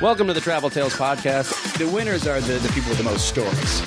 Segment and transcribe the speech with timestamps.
[0.00, 1.76] Welcome to the Travel Tales Podcast.
[1.76, 3.80] The winners are the, the people with the most stories.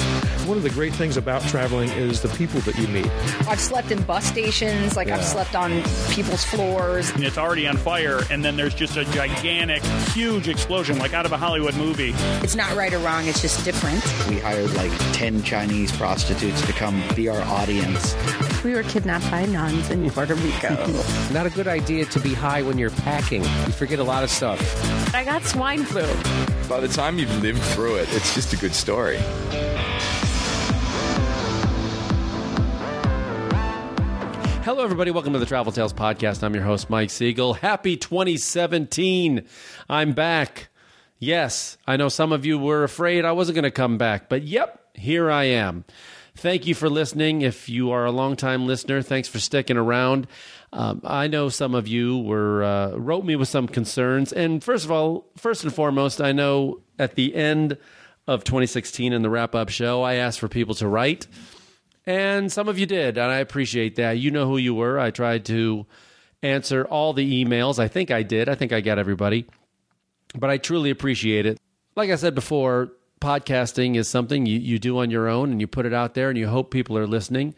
[0.46, 3.10] One of the great things about traveling is the people that you meet.
[3.48, 5.82] I've slept in bus stations, like I've slept on
[6.12, 7.10] people's floors.
[7.10, 9.82] and it's already on fire, and then there's just a gigantic,
[10.14, 12.14] huge explosion, like out of a Hollywood movie.
[12.44, 14.04] It's not right or wrong, it's just different.
[14.30, 18.14] We hired like 10 Chinese prostitutes to come be our audience.
[18.64, 20.70] We were kidnapped by nuns in Puerto Rico.
[21.34, 23.42] Not a good idea to be high when you're packing.
[23.42, 25.14] You forget a lot of stuff.
[25.14, 26.08] I got swine flu.
[26.70, 29.18] By the time you've lived through it, it's just a good story.
[34.64, 35.12] Hello, everybody.
[35.12, 36.42] Welcome to the Travel Tales Podcast.
[36.42, 37.56] I'm your host, Mike Siegel.
[37.56, 39.46] Happy 2017.
[39.90, 40.70] I'm back.
[41.20, 44.44] Yes, I know some of you were afraid I wasn't going to come back, but
[44.44, 45.84] yep, here I am.
[46.44, 47.42] Thank you for listening.
[47.42, 50.28] If you are a longtime listener, thanks for sticking around.
[50.74, 54.84] Um, I know some of you were uh, wrote me with some concerns, and first
[54.84, 57.78] of all, first and foremost, I know at the end
[58.28, 61.28] of 2016 in the wrap up show, I asked for people to write.
[62.06, 64.18] And some of you did, and I appreciate that.
[64.18, 65.00] You know who you were.
[65.00, 65.86] I tried to
[66.42, 67.80] answer all the emails.
[67.80, 68.50] I think I did.
[68.50, 69.46] I think I got everybody.
[70.38, 71.58] But I truly appreciate it.
[71.96, 72.92] Like I said before,
[73.24, 76.30] podcasting is something you, you do on your own and you put it out there
[76.30, 77.56] and you hope people are listening.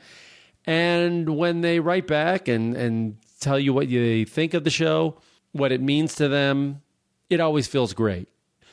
[0.65, 5.17] And when they write back and, and tell you what they think of the show,
[5.53, 6.81] what it means to them,
[7.31, 8.27] it always feels great.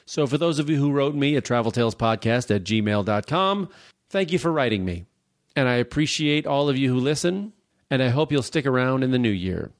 [0.05, 3.69] So for those of you who wrote me at traveltalespodcast at gmail.com,
[4.11, 5.07] thank you for writing me.
[5.57, 7.55] And I appreciate all of you who listen,
[7.91, 9.71] and I hope you'll stick around in the new year.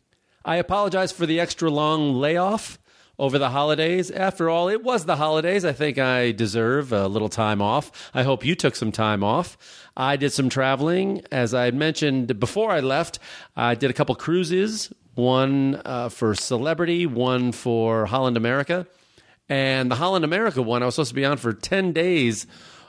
[0.45, 2.79] I apologize for the extra long layoff
[3.23, 4.11] over the holidays.
[4.11, 5.65] After all, it was the holidays.
[5.65, 8.11] I think I deserve a little time off.
[8.13, 9.57] I hope you took some time off.
[9.97, 11.23] I did some traveling.
[11.31, 13.21] As I mentioned before I left,
[13.55, 18.89] I did a couple cruises one uh, for Celebrity, one for Holland America.
[19.49, 22.49] And the Holland America one, I was supposed to be on for 10 days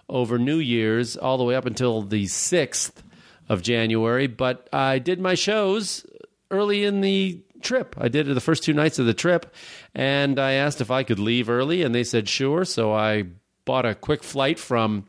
[0.09, 3.03] over New Year's, all the way up until the 6th
[3.50, 4.25] of January.
[4.25, 6.08] But I did my shows
[6.50, 7.96] early in the trip.
[7.97, 9.53] I did it the first two nights of the trip,
[9.96, 12.66] and I asked if I could leave early, and they said sure.
[12.66, 13.25] So I
[13.66, 15.06] bought a quick flight from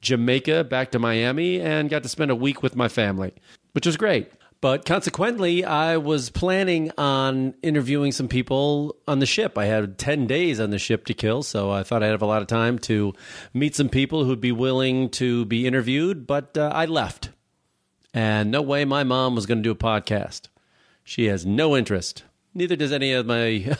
[0.00, 3.34] Jamaica back to Miami and got to spend a week with my family,
[3.72, 4.30] which was great.
[4.60, 9.56] But consequently, I was planning on interviewing some people on the ship.
[9.56, 12.26] I had 10 days on the ship to kill, so I thought I'd have a
[12.26, 13.14] lot of time to
[13.54, 17.30] meet some people who'd be willing to be interviewed, but uh, I left.
[18.12, 20.48] And no way my mom was going to do a podcast.
[21.08, 22.24] She has no interest.
[22.52, 23.74] Neither does any of my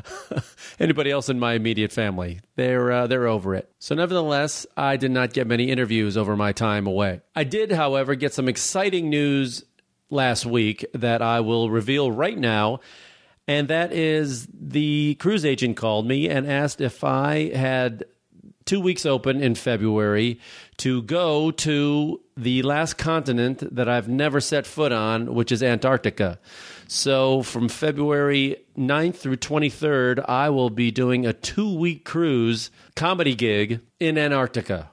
[0.80, 2.40] anybody else in my immediate family.
[2.56, 3.70] They're uh, they're over it.
[3.78, 7.20] So nevertheless, I did not get many interviews over my time away.
[7.36, 9.64] I did, however, get some exciting news
[10.10, 12.80] last week that I will reveal right now.
[13.46, 18.04] And that is the cruise agent called me and asked if I had
[18.64, 20.40] two weeks open in February
[20.78, 26.38] to go to the last continent that I've never set foot on, which is Antarctica.
[26.88, 33.34] So from February 9th through 23rd, I will be doing a two week cruise comedy
[33.34, 34.90] gig in Antarctica.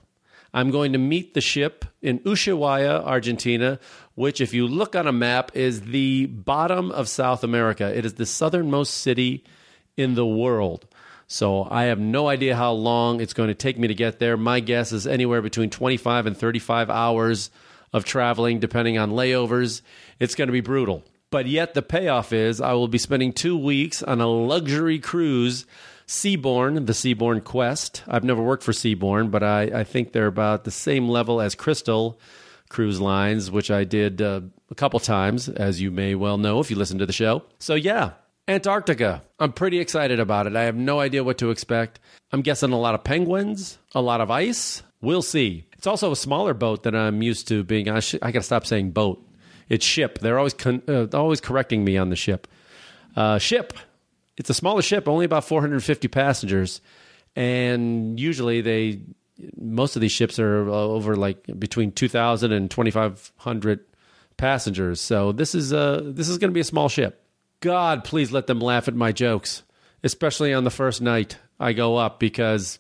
[0.53, 3.80] I'm going to meet the ship in Ushuaia, Argentina,
[4.16, 7.98] which, if you look on a map, is the bottom of South America.
[7.98, 9.46] It is the southernmost city
[9.96, 10.88] in the world.
[11.31, 14.36] So I have no idea how long it's going to take me to get there.
[14.36, 17.52] My guess is anywhere between 25 and 35 hours
[17.94, 19.81] of traveling, depending on layovers.
[20.20, 21.06] It's going to be brutal.
[21.30, 25.66] But yet, the payoff is I will be spending two weeks on a luxury cruise
[26.06, 28.03] Seabourn, the Seabourn Quest.
[28.09, 31.56] I've never worked for Seabourn, but I, I think they're about the same level as
[31.56, 32.20] Crystal
[32.68, 36.70] Cruise Lines, which I did uh, a couple times, as you may well know if
[36.70, 37.44] you listen to the show.
[37.58, 38.12] So, yeah,
[38.47, 39.24] Antarctica.
[39.40, 40.56] I'm pretty excited about it.
[40.56, 42.00] I have no idea what to expect.
[42.31, 44.84] I'm guessing a lot of penguins, a lot of ice.
[45.02, 45.66] We'll see.
[45.78, 47.90] It's also a smaller boat than I'm used to being.
[47.90, 49.25] I, sh- I got to stop saying boat.
[49.69, 50.19] It's ship.
[50.19, 52.47] They're always con- uh, always correcting me on the ship.
[53.16, 53.74] Uh, ship.
[54.38, 56.81] It's a smaller ship, only about 450 passengers,
[57.35, 59.02] and usually they
[59.58, 63.79] most of these ships are uh, over like between 2,000 and 2,500
[64.37, 65.02] passengers.
[65.02, 67.21] So this is uh this is going to be a small ship.
[67.61, 69.61] God, please let them laugh at my jokes,
[70.03, 72.79] especially on the first night I go up because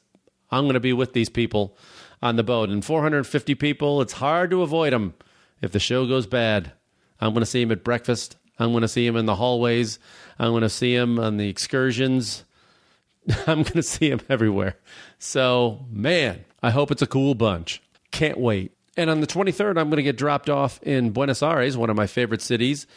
[0.49, 1.77] I'm going to be with these people
[2.19, 2.69] on the boat.
[2.69, 5.13] And 450 people, it's hard to avoid them
[5.61, 6.73] if the show goes bad.
[7.19, 8.37] I'm going to see them at breakfast.
[8.57, 9.99] I'm going to see them in the hallways.
[10.39, 12.43] I'm going to see them on the excursions.
[13.47, 14.77] I'm going to see them everywhere.
[15.19, 17.83] So, man, I hope it's a cool bunch.
[18.09, 18.71] Can't wait.
[18.97, 21.95] And on the 23rd, I'm going to get dropped off in Buenos Aires, one of
[21.95, 22.87] my favorite cities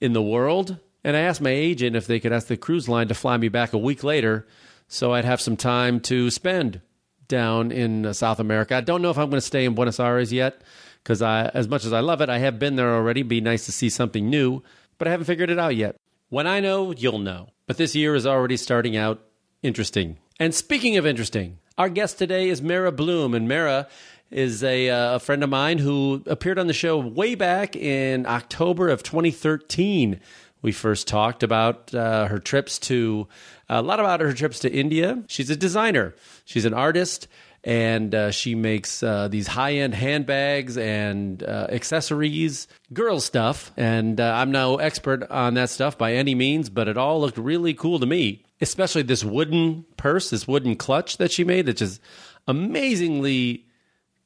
[0.00, 0.78] in the world.
[1.04, 3.48] And I asked my agent if they could ask the cruise line to fly me
[3.48, 4.46] back a week later
[4.88, 6.80] so I'd have some time to spend
[7.28, 8.74] down in uh, South America.
[8.74, 10.62] I don't know if I'm going to stay in Buenos Aires yet
[11.04, 13.22] because as much as I love it, I have been there already.
[13.22, 14.62] Be nice to see something new,
[14.96, 15.96] but I haven't figured it out yet.
[16.30, 17.50] When I know, you'll know.
[17.66, 19.22] But this year is already starting out
[19.62, 20.18] interesting.
[20.40, 23.88] And speaking of interesting, our guest today is Mehera Bloom, and Mehera
[24.30, 28.26] is a, uh, a friend of mine who appeared on the show way back in
[28.26, 30.20] October of 2013.
[30.60, 33.28] We first talked about uh, her trips to
[33.68, 35.22] a lot about her trips to India.
[35.28, 36.14] She's a designer.
[36.44, 37.28] She's an artist
[37.64, 43.72] and uh, she makes uh, these high-end handbags and uh, accessories, girl stuff.
[43.76, 47.38] And uh, I'm no expert on that stuff by any means, but it all looked
[47.38, 48.44] really cool to me.
[48.60, 52.00] Especially this wooden purse, this wooden clutch that she made, it's just
[52.46, 53.66] amazingly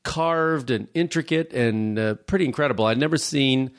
[0.05, 2.87] carved and intricate and uh, pretty incredible.
[2.87, 3.73] I'd never seen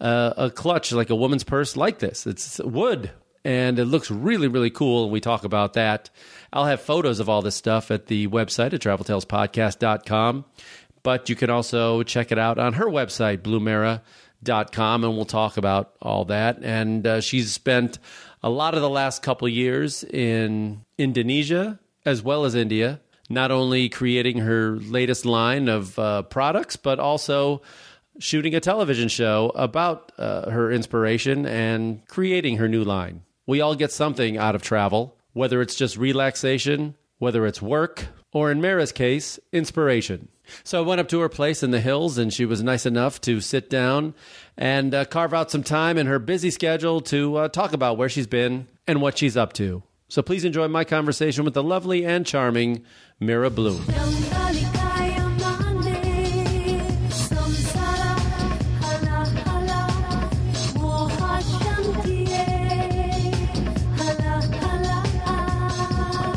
[0.00, 2.26] uh, a clutch like a woman's purse like this.
[2.26, 3.10] It's wood
[3.46, 5.04] and it looks really, really cool.
[5.04, 6.10] And we talk about that.
[6.52, 10.44] I'll have photos of all this stuff at the website at traveltalespodcast.com.
[11.04, 15.94] But you can also check it out on her website, bloomera.com, and we'll talk about
[16.02, 16.58] all that.
[16.60, 18.00] And uh, she's spent
[18.42, 23.00] a lot of the last couple years in Indonesia as well as India,
[23.30, 27.62] not only creating her latest line of uh, products, but also
[28.18, 33.22] shooting a television show about uh, her inspiration and creating her new line.
[33.46, 38.50] We all get something out of travel, whether it's just relaxation, whether it's work, or
[38.50, 40.28] in Mehera's case, inspiration.
[40.62, 43.20] So I went up to her place in the hills, and she was nice enough
[43.22, 44.14] to sit down
[44.56, 48.08] and uh, carve out some time in her busy schedule to uh, talk about where
[48.08, 49.82] she's been and what she's up to.
[50.08, 52.84] So please enjoy my conversation with the lovely and charming
[53.20, 53.84] Mehera Bloom.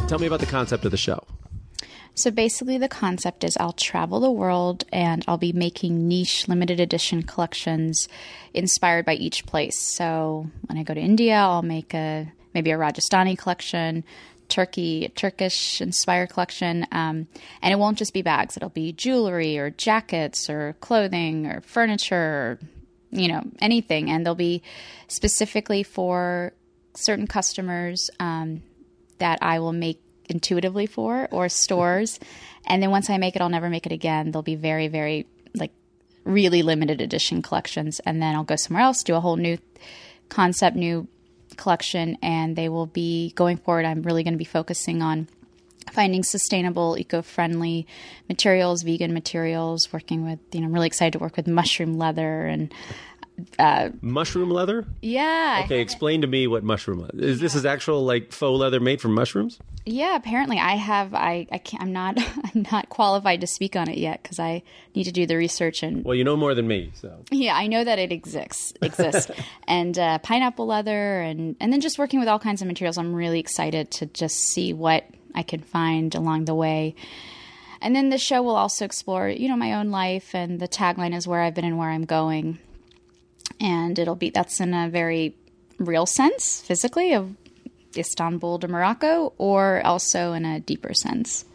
[0.09, 1.23] Tell me about the concept of the show.
[2.15, 6.79] So basically, the concept is I'll travel the world and I'll be making niche limited
[6.79, 8.09] edition collections
[8.51, 9.77] inspired by each place.
[9.77, 14.03] So when I go to India, I'll make a maybe a Rajasthani collection,
[14.47, 17.27] Turkey, Turkish inspired collection, um,
[17.61, 18.57] and it won't just be bags.
[18.57, 22.59] It'll be jewelry or jackets or clothing or furniture, or,
[23.11, 24.63] you know, anything, and they'll be
[25.07, 26.51] specifically for
[26.95, 28.09] certain customers.
[28.19, 28.63] Um,
[29.19, 32.19] that I will make intuitively for or stores.
[32.65, 34.31] and then once I make it, I'll never make it again.
[34.31, 35.25] They'll be very, very
[35.55, 35.71] like
[36.23, 37.99] really limited edition collections.
[38.01, 39.57] And then I'll go somewhere else, do a whole new
[40.29, 41.07] concept, new
[41.57, 43.85] collection, and they will be going forward.
[43.85, 45.27] I'm really going to be focusing on
[45.91, 47.87] finding sustainable, eco-friendly
[48.27, 52.45] materials, vegan materials, working with, you know, I'm really excited to work with mushroom leather
[52.45, 52.71] and
[53.57, 54.85] uh, mushroom leather.
[55.01, 55.61] Yeah.
[55.65, 57.39] Okay, explain to me what mushroom leather is.
[57.39, 59.59] This is actual like faux leather made from mushrooms.
[59.85, 61.13] Yeah, apparently I have.
[61.13, 61.83] I I can't.
[61.83, 62.17] I'm not.
[62.55, 64.63] I'm not qualified to speak on it yet because I
[64.95, 66.03] need to do the research and.
[66.03, 67.23] Well, you know more than me, so.
[67.31, 68.73] Yeah, I know that it exists.
[68.81, 69.31] Exists,
[69.67, 72.97] and uh, pineapple leather, and and then just working with all kinds of materials.
[72.97, 76.95] I'm really excited to just see what I can find along the way.
[77.81, 81.15] And then the show will also explore, you know, my own life, and the tagline
[81.15, 82.59] is where I've been and where I'm going
[83.59, 85.35] and it'll be that's in a very
[85.77, 87.35] real sense, physically, of
[87.95, 91.45] Istanbul to Morocco, or also in a deeper sense.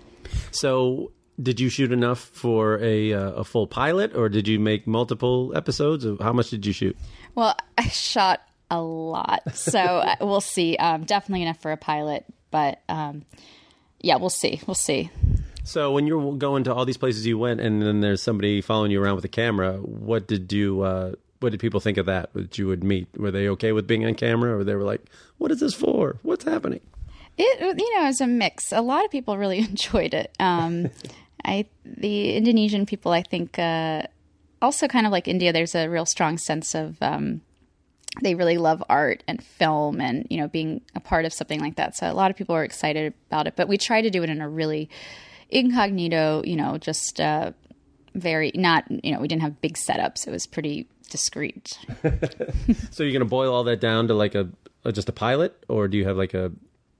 [0.50, 4.86] So, did you shoot enough for a uh, a full pilot, or did you make
[4.86, 6.04] multiple episodes?
[6.04, 6.96] Of how much did you shoot?
[7.34, 10.76] Well, I shot a lot, so uh, we'll see.
[10.76, 13.24] Um, definitely enough for a pilot, but um,
[14.00, 14.60] yeah, we'll see.
[14.66, 15.10] We'll see.
[15.64, 18.90] So, when you're going to all these places you went, and then there's somebody following
[18.90, 21.12] you around with a camera, what did you uh,
[21.44, 23.06] what did people think of that that you would meet?
[23.16, 25.02] Were they okay with being on camera, or they were like,
[25.36, 26.16] "What is this for?
[26.22, 26.80] What's happening?"
[27.36, 28.72] It you know, it's a mix.
[28.72, 30.34] A lot of people really enjoyed it.
[30.40, 30.90] Um,
[31.44, 34.04] I the Indonesian people, I think, uh,
[34.62, 35.52] also kind of like India.
[35.52, 37.42] There's a real strong sense of um,
[38.22, 41.76] they really love art and film, and you know, being a part of something like
[41.76, 41.94] that.
[41.94, 43.54] So a lot of people are excited about it.
[43.54, 44.88] But we try to do it in a really
[45.50, 47.52] incognito, you know, just uh,
[48.14, 50.26] very not you know we didn't have big setups.
[50.26, 51.78] It was pretty discreet.
[52.90, 54.50] so you're going to boil all that down to like a,
[54.84, 56.52] a, just a pilot, or do you have like a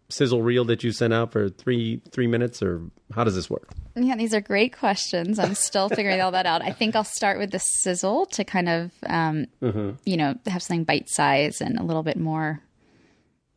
[0.09, 2.83] sizzle reel that you sent out for three three minutes, or
[3.15, 3.71] how does this work?
[3.97, 5.39] Yeah, these are great questions.
[5.39, 6.63] I'm still figuring all that out.
[6.63, 9.91] I think I'll start with the sizzle to kind of um, mm-hmm.
[10.05, 12.61] you know have something bite size and a little bit more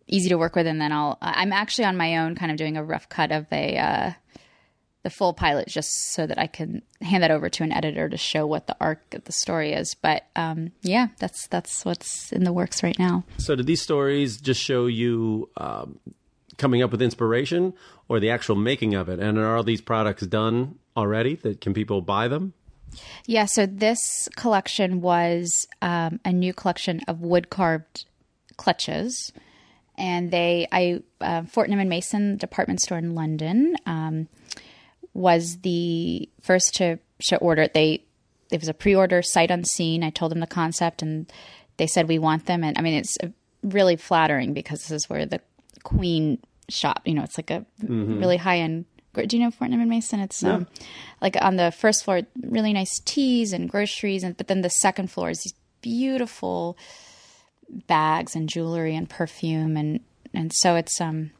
[0.08, 1.18] easy to work with, and then I'll.
[1.22, 3.77] I'm actually on my own, kind of doing a rough cut of a.
[3.77, 4.12] Uh,
[5.08, 8.18] the full pilot just so that I can hand that over to an editor to
[8.18, 9.96] show what the arc of the story is.
[9.96, 13.24] But um, yeah, that's that's what's in the works right now.
[13.38, 15.98] So, did these stories just show you um,
[16.58, 17.74] coming up with inspiration
[18.10, 19.22] or the actual making of it?
[19.22, 21.36] And are all these products done already?
[21.36, 22.52] That can people buy them?
[23.26, 28.04] Yeah, so this collection was um, a new collection of wood carved
[28.58, 29.32] clutches,
[29.98, 34.28] and they, I, uh, Fortnum and Mason department store in London, um,
[35.18, 37.74] was the first to, to order it.
[37.74, 38.04] They
[38.52, 40.04] it was a pre-order sight unseen.
[40.04, 41.32] I told them the concept, and
[41.78, 42.64] they said we want them.
[42.64, 43.28] And I mean, it's uh,
[43.62, 45.42] really flattering because this is where the
[45.84, 47.02] Queen shop.
[47.06, 47.66] You know, it's like a
[48.20, 48.86] really high end.
[49.14, 50.20] Do you know Fortnum and Mason?
[50.20, 50.68] It's um,
[51.20, 55.10] like on the first floor, really nice teas and groceries, and but then the second
[55.10, 56.78] floor is these beautiful
[57.88, 60.02] bags and jewelry and perfume, and
[60.34, 61.32] and so it's um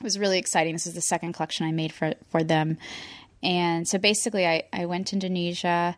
[0.00, 0.72] it was really exciting.
[0.72, 2.78] This is the second collection I made for for them,
[3.42, 5.96] and so basically, I I went to Indonesia.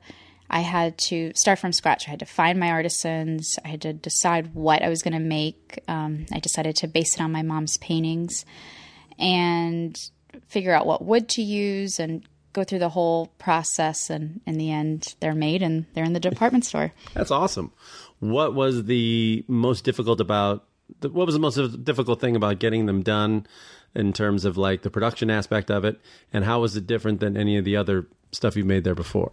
[0.51, 2.07] I had to start from scratch.
[2.07, 3.59] I had to find my artisans.
[3.65, 5.83] I had to decide what I was going to make.
[5.89, 8.45] Um, I decided to base it on my mom's paintings
[9.19, 9.97] and
[10.49, 14.11] figure out what wood to use and go through the whole process.
[14.11, 16.93] And in the end, they're made and they're in the department store.
[17.15, 17.73] That's awesome.
[18.19, 20.67] What was the most difficult about?
[21.01, 23.47] What was the most difficult thing about getting them done,
[23.95, 26.01] in terms of like the production aspect of it,
[26.33, 29.33] and how was it different than any of the other stuff you've made there before?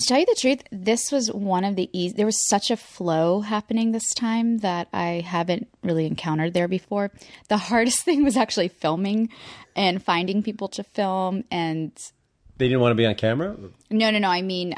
[0.00, 2.14] To tell you the truth, this was one of the easy.
[2.16, 7.10] There was such a flow happening this time that I haven't really encountered there before.
[7.48, 9.28] The hardest thing was actually filming
[9.74, 11.42] and finding people to film.
[11.50, 11.90] And
[12.58, 13.56] They didn't want to be on camera.
[13.90, 14.28] no, no, no.
[14.28, 14.74] I mean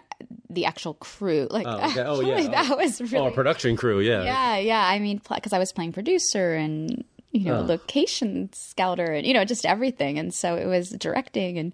[0.49, 1.49] the actual crew.
[1.51, 2.03] Like, Oh, okay.
[2.03, 2.49] Oh, yeah.
[2.49, 4.01] that was oh, really Oh, production crew.
[4.01, 4.23] Yeah.
[4.23, 4.87] yeah, yeah.
[4.87, 9.45] I mean, because I was playing producer and you know location scouter and you know
[9.45, 11.73] just everything, and so it was directing, and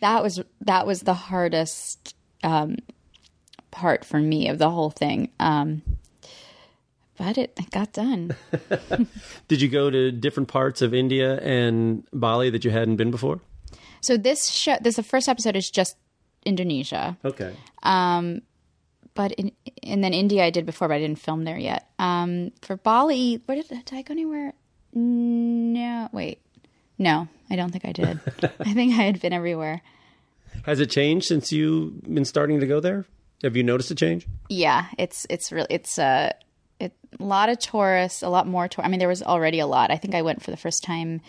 [0.00, 2.76] that was that was the hardest um,
[3.70, 5.30] part for me of the whole thing.
[5.38, 5.82] Um,
[7.16, 8.34] but it, it got done.
[9.48, 13.40] Did you go to different parts of India and Bali that you hadn't been before?
[14.00, 15.96] so this show, this the first episode is just
[16.44, 17.16] Indonesia.
[17.24, 17.54] Okay.
[19.14, 19.52] but in
[19.82, 21.90] and then India I did before, but I didn't film there yet.
[21.98, 24.54] Um, for Bali, where did, did I go anywhere?
[24.92, 26.40] No, wait,
[26.98, 28.20] no, I don't think I did.
[28.60, 29.82] I think I had been everywhere.
[30.64, 33.06] Has it changed since you've been starting to go there?
[33.42, 34.26] Have you noticed a change?
[34.48, 36.34] Yeah, it's it's really it's a
[36.78, 38.84] it, a lot of tourists, a lot more tour.
[38.84, 39.90] I mean, there was already a lot.
[39.90, 41.22] I think I went for the first time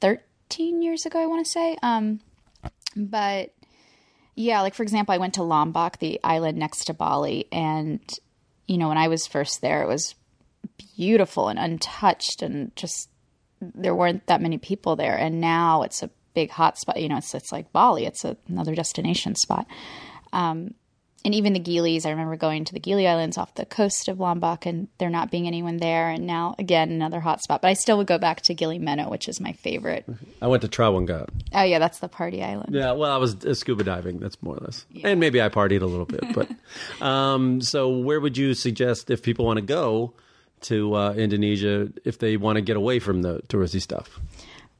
[0.00, 1.18] thirteen years ago.
[1.18, 2.20] I want to say, um,
[2.94, 3.52] but
[4.36, 8.00] yeah, like for example, I went to Lombok, the island next to Bali, and
[8.68, 10.14] you know when I was first there, it was
[10.96, 13.08] beautiful and untouched, and just
[13.60, 15.16] there weren't that many people there.
[15.16, 17.00] And now it's a big hot spot.
[17.00, 18.06] You know, it's it's like Bali.
[18.06, 19.66] It's a, another destination spot
[21.24, 24.20] and even the Gilis, I remember going to the Gili Islands off the coast of
[24.20, 26.08] Lombok and there not being anyone there.
[26.08, 27.60] And now, again, another hot spot.
[27.60, 30.06] But I still would go back to Gili Meno, which is my favorite.
[30.40, 31.28] I went to Trawangan.
[31.52, 32.74] Oh, yeah, that's the party island.
[32.74, 34.18] Yeah, well, I was uh, scuba diving.
[34.18, 36.24] That's more or less, and maybe I partied a little bit.
[36.34, 36.50] But
[37.04, 40.14] um, so, where would you suggest if people want to go
[40.62, 44.20] to uh, Indonesia if they want to get away from the touristy stuff?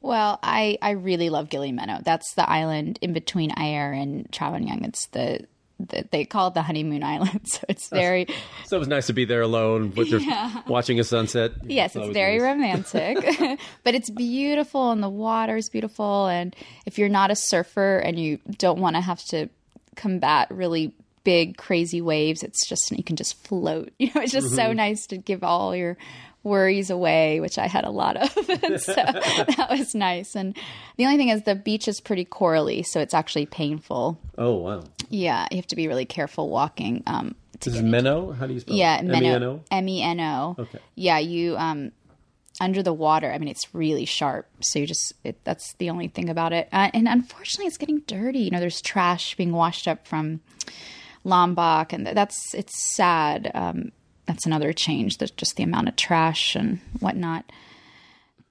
[0.01, 1.99] Well, I, I really love Gili Meno.
[2.03, 4.87] That's the island in between Air and Trawangan.
[4.87, 5.45] It's the,
[5.79, 7.47] the they call it the honeymoon island.
[7.47, 8.27] So it's very
[8.65, 10.21] So it was nice to be there alone with your
[10.67, 11.51] watching a sunset.
[11.63, 12.93] Yes, it's always very nice.
[12.95, 16.27] romantic, but it's beautiful and the water is beautiful.
[16.27, 16.55] And
[16.87, 19.49] if you're not a surfer and you don't want to have to
[19.95, 23.91] combat really big, crazy waves, it's just you can just float.
[23.99, 25.97] You know, it's just so nice to give all your
[26.43, 28.35] worries away, which I had a lot of.
[28.63, 30.35] and so that was nice.
[30.35, 30.57] And
[30.97, 34.19] the only thing is the beach is pretty corally, so it's actually painful.
[34.37, 34.83] Oh wow!
[35.09, 37.03] Yeah, you have to be really careful walking.
[37.05, 38.31] Um, This is Meno.
[38.31, 38.75] How do you spell?
[38.75, 39.05] yeah, it?
[39.05, 39.27] Meno.
[39.27, 39.63] M-E-N-O?
[39.71, 40.55] M E N O.
[40.59, 40.79] Okay.
[40.95, 41.91] Yeah, you um
[42.59, 43.31] under the water.
[43.31, 44.47] I mean, it's really sharp.
[44.61, 46.67] So you just it, that's the only thing about it.
[46.71, 48.39] Uh, and unfortunately, it's getting dirty.
[48.39, 50.41] You know, there's trash being washed up from
[51.23, 53.51] Lombok, and that's it's sad.
[53.53, 53.91] Um,
[54.25, 55.17] that's another change.
[55.17, 57.45] There's just the amount of trash and whatnot.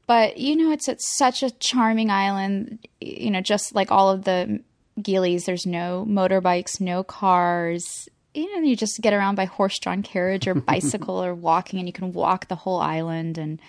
[0.07, 2.87] But you know, it's it's such a charming island.
[3.01, 4.61] You know, just like all of the
[4.99, 8.09] Gilis, there's no motorbikes, no cars.
[8.35, 11.93] You know, you just get around by horse-drawn carriage or bicycle or walking, and you
[11.93, 13.39] can walk the whole island.
[13.39, 13.61] And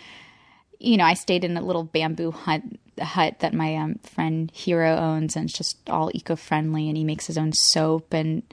[0.79, 2.63] you know, I stayed in a little bamboo hut
[2.99, 6.87] hut that my um, friend Hero owns, and it's just all eco-friendly.
[6.87, 8.43] And he makes his own soap, and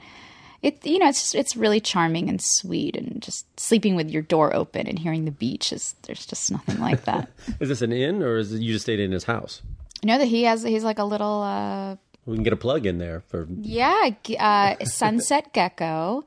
[0.61, 2.95] it you know, it's just, it's really charming and sweet.
[2.95, 6.79] And just sleeping with your door open and hearing the beach is there's just nothing
[6.79, 7.29] like that.
[7.59, 9.61] Is this an inn or is it you just stayed in his house?
[10.01, 12.85] You know that he has he's like a little uh We can get a plug
[12.85, 13.47] in there for.
[13.61, 16.23] yeah uh sunset gecko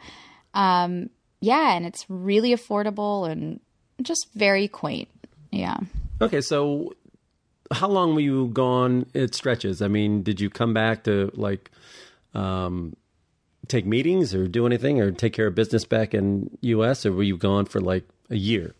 [0.55, 1.09] um
[1.41, 3.61] yeah and it's really affordable and
[4.03, 5.09] just very quaint
[5.51, 5.77] yeah
[6.21, 6.93] Okay, so
[7.73, 9.07] how long were you gone?
[9.13, 9.83] It stretches.
[9.83, 11.71] I mean, did you come back to like
[12.35, 12.95] um,
[13.73, 17.05] take meetings or do anything or take care of business back in U.S.
[17.07, 18.75] or were you gone for like a year?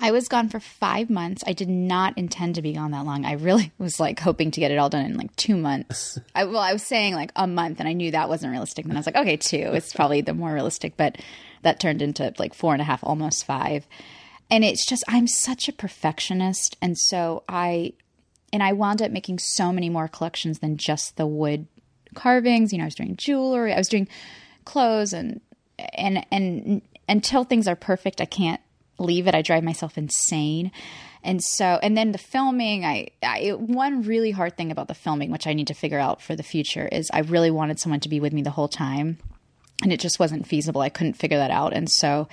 [0.00, 1.42] I was gone for five months.
[1.44, 3.24] I did not intend to be gone that long.
[3.24, 6.18] I really was like hoping to get it all done in like two months.
[6.34, 8.84] I, well, I was saying like a month, and I knew that wasn't realistic.
[8.84, 9.70] And I was like, okay, two.
[9.74, 11.16] It's probably the more realistic, but
[11.62, 13.86] that turned into like four and a half, almost five.
[14.50, 17.92] And it's just I'm such a perfectionist, and so I
[18.52, 21.66] and I wound up making so many more collections than just the wood
[22.14, 22.72] carvings.
[22.72, 24.08] You know, I was doing jewelry, I was doing
[24.64, 25.40] clothes, and
[25.94, 28.60] and and until things are perfect, I can't
[28.98, 29.34] leave it.
[29.34, 30.70] I drive myself insane.
[31.22, 35.30] And so, and then the filming, I, I, one really hard thing about the filming,
[35.30, 38.08] which I need to figure out for the future, is I really wanted someone to
[38.08, 39.18] be with me the whole time.
[39.82, 40.80] And it just wasn't feasible.
[40.80, 41.72] I couldn't figure that out.
[41.72, 42.28] And so,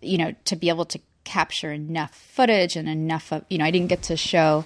[0.00, 3.70] you know, to be able to capture enough footage and enough of, you know, I
[3.70, 4.64] didn't get to show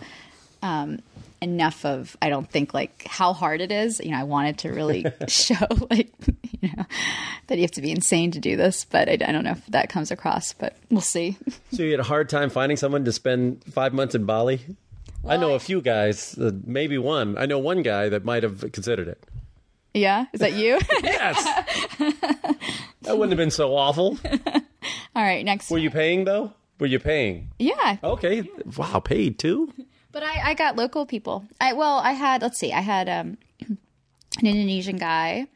[0.63, 1.01] um,
[1.43, 4.01] enough of I don't think like how hard it is.
[4.01, 6.13] You know, I wanted to really show like
[6.61, 6.85] you know
[7.47, 9.67] that you have to be insane to do this, but I, I, don't know if
[9.67, 10.53] that comes across.
[10.53, 11.37] But we'll see.
[11.73, 14.61] So you had a hard time finding someone to spend five months in Bali.
[15.23, 17.37] Well, I know I, a few guys, uh, maybe one.
[17.37, 19.23] I know one guy that might have considered it.
[19.93, 20.79] Yeah, is that you?
[21.03, 21.45] yes.
[23.03, 24.19] that wouldn't have been so awful.
[25.17, 25.71] All right, next.
[25.71, 26.53] Were you paying though?
[26.79, 27.51] Were you paying?
[27.59, 27.99] Yeah.
[28.03, 28.49] Okay.
[28.77, 29.73] Wow, paid too.
[30.13, 31.45] But I, I got local people.
[31.61, 33.39] I well, I had let's see, I had um,
[33.69, 33.79] an
[34.47, 35.47] Indonesian guy.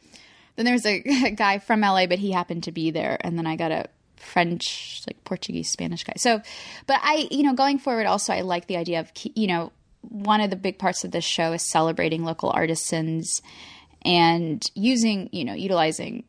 [0.57, 3.47] Then there's a, a guy from LA, but he happened to be there, and then
[3.47, 3.87] I got a
[4.25, 6.15] French, like Portuguese, Spanish guy.
[6.17, 6.41] So,
[6.87, 10.41] but I, you know, going forward, also I like the idea of, you know, one
[10.41, 13.43] of the big parts of this show is celebrating local artisans
[14.03, 16.25] and using, you know, utilizing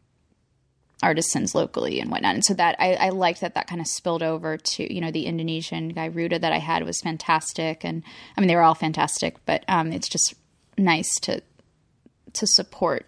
[1.04, 2.36] artisans locally and whatnot.
[2.36, 5.12] And so that I, I liked that that kind of spilled over to, you know,
[5.12, 7.84] the Indonesian guy Ruda that I had was fantastic.
[7.84, 8.04] And
[8.38, 10.34] I mean, they were all fantastic, but um, it's just
[10.78, 11.42] nice to,
[12.34, 13.06] to support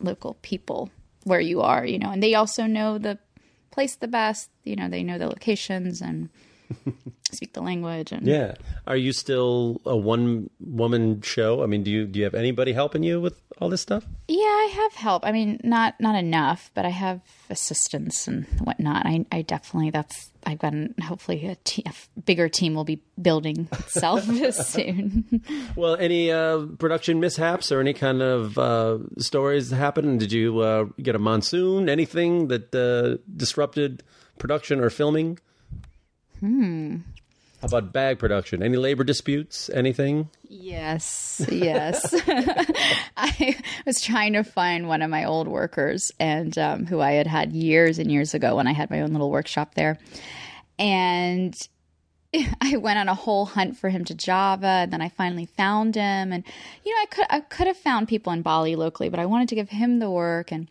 [0.00, 0.90] local people
[1.24, 3.18] where you are, you know, and they also know the
[3.70, 6.28] place the best, you know, they know the locations and
[7.32, 8.54] speak the language and Yeah.
[8.86, 11.62] Are you still a one woman show?
[11.62, 14.04] I mean, do you do you have anybody helping you with all this stuff?
[14.28, 15.24] Yeah, I have help.
[15.24, 19.06] I mean, not not enough, but I have assistance and whatnot.
[19.06, 23.68] I, I definitely that's I've got hopefully a, te- a bigger team will be building
[23.72, 25.42] itself soon.
[25.76, 30.18] well, any uh, production mishaps or any kind of uh, stories happen?
[30.18, 31.88] Did you uh, get a monsoon?
[31.88, 34.02] Anything that uh, disrupted
[34.38, 35.38] production or filming?
[36.42, 36.96] Hmm.
[37.60, 38.60] How about bag production?
[38.60, 39.70] Any labor disputes?
[39.70, 40.28] Anything?
[40.48, 42.12] Yes, yes.
[43.16, 47.28] I was trying to find one of my old workers and um, who I had
[47.28, 50.00] had years and years ago when I had my own little workshop there.
[50.76, 51.56] And
[52.60, 55.94] I went on a whole hunt for him to Java, and then I finally found
[55.94, 56.32] him.
[56.32, 56.42] And
[56.84, 59.48] you know, I could I could have found people in Bali locally, but I wanted
[59.50, 60.68] to give him the work, and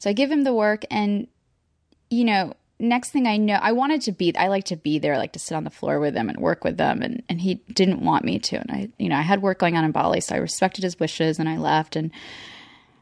[0.00, 1.28] so I give him the work, and
[2.10, 5.16] you know, next thing I know, I wanted to be, I like to be there,
[5.16, 7.02] like to sit on the floor with them and work with them.
[7.02, 8.56] And, and he didn't want me to.
[8.56, 10.98] And I, you know, I had work going on in Bali, so I respected his
[10.98, 11.96] wishes and I left.
[11.96, 12.10] And,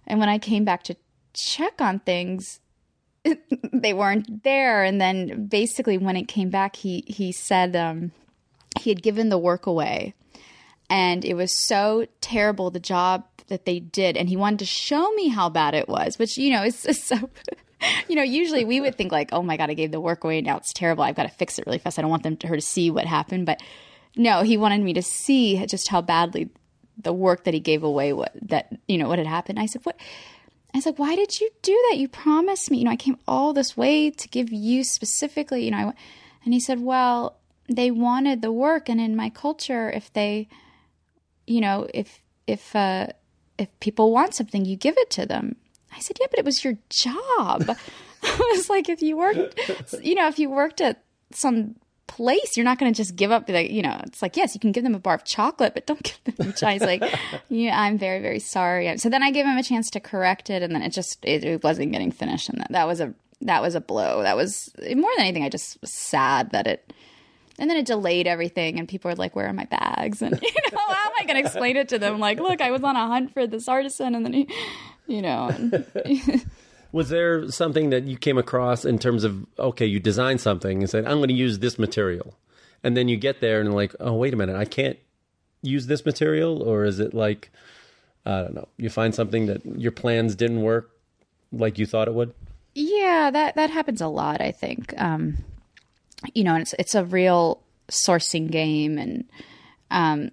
[0.07, 0.97] and when I came back to
[1.35, 2.61] check on things,
[3.73, 4.85] they weren't there.
[4.85, 8.13] And then basically when it came back, he, he said, um,
[8.79, 10.15] he had given the work away
[10.91, 14.17] and it was so terrible, the job that they did.
[14.17, 17.31] And he wanted to show me how bad it was, which, you know, is so
[18.09, 20.41] you know, usually we would think like, oh my God, I gave the work away.
[20.41, 21.03] Now it's terrible.
[21.03, 21.99] I've got to fix it really fast.
[21.99, 23.47] I don't want them to, her to see what happened.
[23.47, 23.63] But
[24.17, 26.51] no, he wanted me to see just how badly
[26.99, 29.59] the work that he gave away, what that, you know, what had happened.
[29.59, 29.97] I said, what?
[30.73, 31.99] I said, why did you do that?
[31.99, 35.71] You promised me, you know, I came all this way to give you specifically, you
[35.73, 35.95] know, I,
[36.45, 37.39] and he said, well,
[37.69, 38.89] they wanted the work.
[38.89, 40.49] And in my culture, if they,
[41.47, 43.09] you know, if, if, uh,
[43.59, 45.57] if people want something, you give it to them.
[45.95, 47.77] I said, yeah, but it was your job.
[48.23, 49.59] I was like, if you worked,
[50.03, 51.77] you know, if you worked at some
[52.07, 54.61] place, you're not going to just give up the, you know, it's like, yes, you
[54.61, 57.03] can give them a bar of chocolate, but don't give them a He's like,
[57.49, 58.97] yeah, I'm very, very sorry.
[58.99, 60.63] So then I gave him a chance to correct it.
[60.63, 62.49] And then it just, it, it wasn't getting finished.
[62.49, 64.23] And that, that was a, that was a blow.
[64.23, 65.45] That was more than anything.
[65.45, 66.93] I just was sad that it,
[67.61, 70.51] and then it delayed everything and people were like where are my bags and you
[70.73, 72.97] know how am i going to explain it to them like look i was on
[72.97, 74.49] a hunt for this artisan and then he
[75.11, 75.51] you know.
[76.93, 80.91] Was there something that you came across in terms of okay, you designed something and
[80.91, 82.35] said, "I'm going to use this material,"
[82.83, 84.99] and then you get there and like, "Oh, wait a minute, I can't
[85.63, 87.51] use this material," or is it like,
[88.27, 90.91] I don't know, you find something that your plans didn't work
[91.53, 92.35] like you thought it would?
[92.75, 94.41] Yeah, that that happens a lot.
[94.41, 95.39] I think, um,
[96.35, 99.25] you know, it's it's a real sourcing game, and
[99.93, 100.31] um,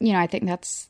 [0.00, 0.88] you know, I think that's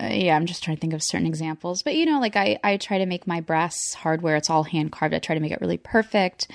[0.00, 1.82] uh, yeah, I'm just trying to think of certain examples.
[1.82, 4.92] But you know, like I, I try to make my brass hardware, it's all hand
[4.92, 5.14] carved.
[5.14, 6.48] I try to make it really perfect.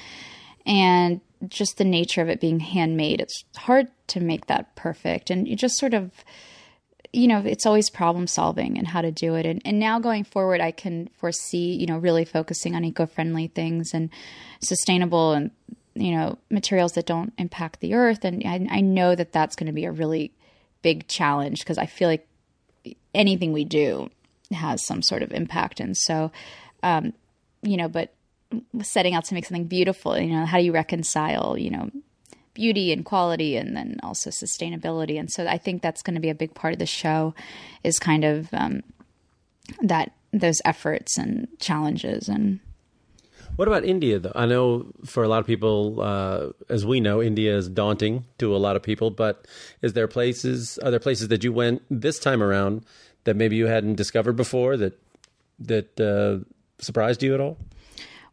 [0.65, 5.29] And just the nature of it being handmade, it's hard to make that perfect.
[5.29, 6.11] And you just sort of,
[7.13, 9.45] you know, it's always problem solving and how to do it.
[9.45, 13.47] And, and now going forward, I can foresee, you know, really focusing on eco friendly
[13.47, 14.09] things and
[14.59, 15.51] sustainable and,
[15.93, 18.25] you know, materials that don't impact the earth.
[18.25, 20.33] And I, I know that that's going to be a really
[20.81, 22.27] big challenge because I feel like
[23.15, 24.09] anything we do
[24.51, 25.79] has some sort of impact.
[25.79, 26.31] And so,
[26.83, 27.13] um,
[27.61, 28.13] you know, but
[28.81, 31.89] setting out to make something beautiful, you know, how do you reconcile, you know,
[32.53, 35.19] beauty and quality and then also sustainability?
[35.19, 37.33] And so I think that's going to be a big part of the show
[37.83, 38.83] is kind of um,
[39.81, 42.59] that those efforts and challenges and
[43.55, 44.33] What about India, though?
[44.35, 48.53] I know for a lot of people, uh, as we know, India is daunting to
[48.53, 49.11] a lot of people.
[49.11, 49.47] But
[49.81, 50.77] is there places?
[50.79, 52.85] Are there places that you went this time around
[53.23, 54.99] that maybe you hadn't discovered before that
[55.59, 56.43] that uh,
[56.79, 57.57] surprised you at all?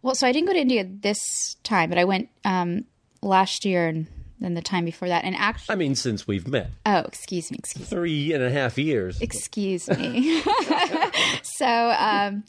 [0.03, 2.85] Well, so I didn't go to India this time, but I went um,
[3.23, 4.09] last year and
[4.41, 5.25] then the time before that.
[5.25, 8.51] And actually, I mean, since we've met, oh, excuse me, excuse me, three and a
[8.51, 9.21] half years.
[9.21, 10.43] excuse me.
[11.43, 12.43] so, um,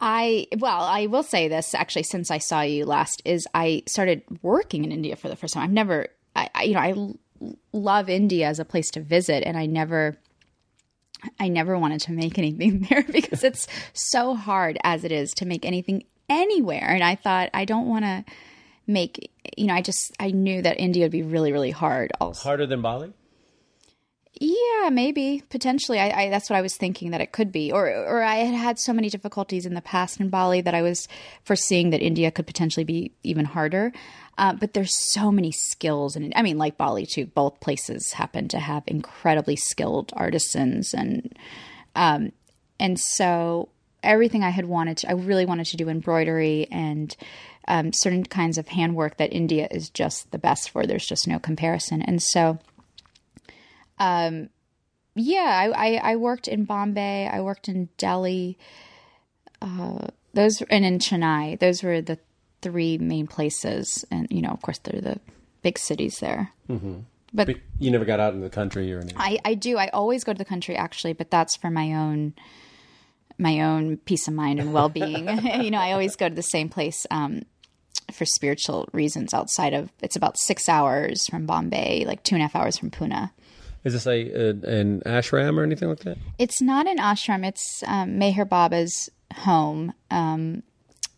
[0.00, 2.04] I well, I will say this actually.
[2.04, 5.64] Since I saw you last, is I started working in India for the first time.
[5.64, 7.16] I've never, I, I you know, I l-
[7.72, 10.16] love India as a place to visit, and I never.
[11.40, 15.46] I never wanted to make anything there because it's so hard as it is to
[15.46, 16.90] make anything anywhere.
[16.90, 18.24] And I thought, I don't want to
[18.86, 22.40] make, you know, I just, I knew that India would be really, really hard also.
[22.44, 23.12] Harder than Bali?
[24.40, 25.98] Yeah, maybe potentially.
[25.98, 28.54] I, I that's what I was thinking that it could be, or or I had
[28.54, 31.08] had so many difficulties in the past in Bali that I was
[31.42, 33.92] foreseeing that India could potentially be even harder.
[34.36, 37.26] Uh, but there's so many skills, and I mean, like Bali too.
[37.26, 41.36] Both places happen to have incredibly skilled artisans, and
[41.96, 42.30] um,
[42.78, 43.70] and so
[44.04, 47.16] everything I had wanted to, I really wanted to do embroidery and
[47.66, 50.86] um, certain kinds of handwork that India is just the best for.
[50.86, 52.60] There's just no comparison, and so
[53.98, 54.50] um,
[55.14, 57.28] yeah, I, I, I worked in Bombay.
[57.28, 58.58] I worked in Delhi.
[59.60, 61.58] Uh, those and in Chennai.
[61.58, 62.18] Those were the
[62.62, 65.20] three main places, and you know, of course, they're the
[65.62, 66.52] big cities there.
[66.68, 67.00] Mm-hmm.
[67.32, 69.18] But, But you never got out in the country or anything.
[69.18, 69.76] I, I do.
[69.76, 72.34] I always go to the country actually, but that's for my own
[73.40, 75.28] my own peace of mind and well being.
[75.62, 77.42] you know, I always go to the same place um,
[78.12, 79.34] for spiritual reasons.
[79.34, 82.90] Outside of it's about six hours from Bombay, like two and a half hours from
[82.90, 83.30] Pune.
[83.88, 86.18] Is this like a, an ashram or anything like that?
[86.38, 87.46] It's not an ashram.
[87.46, 90.62] It's um, Meher Baba's home, um,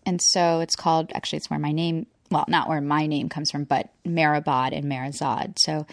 [0.06, 1.10] and so it's called.
[1.12, 2.06] Actually, it's where my name.
[2.30, 5.58] Well, not where my name comes from, but Meherabad and Meherazad.
[5.58, 5.84] So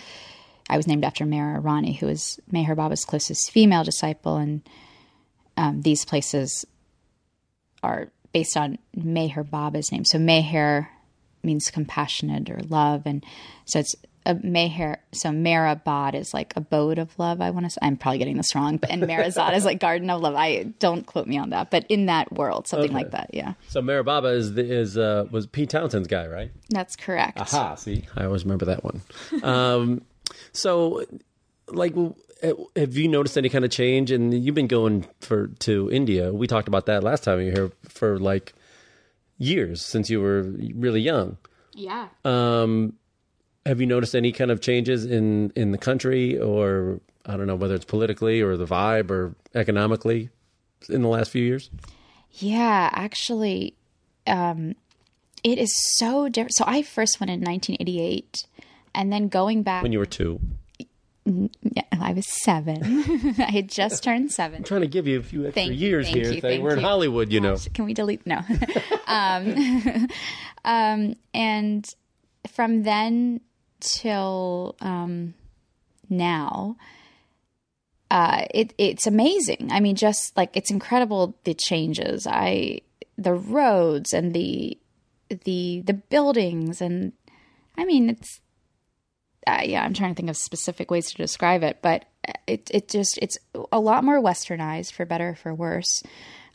[0.69, 2.05] I was named after Mehera Irani, who
[2.53, 4.61] Meher Baba's closest female disciple, and
[5.57, 6.63] um, these places
[7.81, 10.05] are based on Meher Baba's name.
[10.05, 10.89] So Meher
[11.41, 13.25] means compassionate or love, and
[13.65, 13.95] so it's
[14.27, 14.97] a Meher.
[15.13, 17.39] So Meherabad is like abode of love.
[17.39, 17.69] I want to.
[17.69, 17.79] say.
[17.81, 20.35] I'm probably getting this wrong, but and Meherazad is like garden of love.
[20.35, 23.29] I don't quote me on that, but in that world, something like that.
[23.33, 26.51] Yeah, So Meher Baba is the, is uh, was Pete Townshend's guy, right?
[26.69, 27.39] that's correct.
[27.39, 29.01] Aha, see, I always remember that one.
[29.43, 30.01] um,
[30.51, 31.05] so,
[31.69, 31.95] like,
[32.75, 34.11] have you noticed any kind of change?
[34.11, 36.33] And you've been going for to India.
[36.33, 38.53] We talked about that last time you were here for like
[39.37, 41.37] years since you were really young.
[41.73, 42.09] Yeah.
[42.25, 42.93] Um,
[43.67, 47.55] have you noticed any kind of changes in in the country, or I don't know
[47.55, 50.29] whether it's politically or the vibe or economically
[50.89, 51.69] in the last few years?
[52.31, 53.75] Yeah, actually,
[54.25, 54.75] um,
[55.43, 56.55] it is so different.
[56.55, 58.45] So I first went in 1988,
[58.95, 60.39] and then going back, When you were two,
[61.25, 62.79] yeah, I was seven.
[63.39, 64.59] I had just turned seven.
[64.59, 66.31] I'm trying to give you a few extra Thank you, years thank here.
[66.31, 66.79] you, thank we're in.
[66.79, 67.57] Hollywood, you know.
[67.73, 68.25] Can we delete?
[68.25, 68.39] No.
[69.07, 70.07] um,
[70.65, 71.93] um, and
[72.47, 73.41] from then
[73.79, 75.33] till um,
[76.09, 76.77] now,
[78.09, 79.69] uh, it, it's amazing.
[79.71, 82.25] I mean, just like it's incredible the changes.
[82.25, 82.81] I
[83.17, 84.77] the roads and the
[85.43, 87.11] the the buildings and
[87.77, 88.39] I mean it's
[89.45, 89.83] uh, yeah.
[89.83, 92.05] I'm trying to think of specific ways to describe it, but
[92.45, 93.37] it it just it's
[93.71, 96.03] a lot more westernized for better or for worse.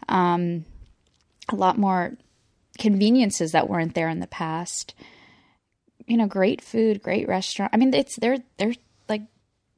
[0.08, 0.66] Um,
[1.48, 2.18] a lot more
[2.78, 4.94] conveniences that weren't there in the past.
[6.12, 7.72] You know, great food, great restaurant.
[7.72, 8.74] I mean, it's they're they're
[9.08, 9.22] like,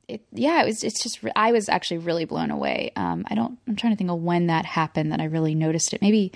[0.08, 0.62] it, yeah.
[0.62, 2.90] It was it's just I was actually really blown away.
[2.96, 3.56] Um, I don't.
[3.68, 6.02] I'm trying to think of when that happened that I really noticed it.
[6.02, 6.32] Maybe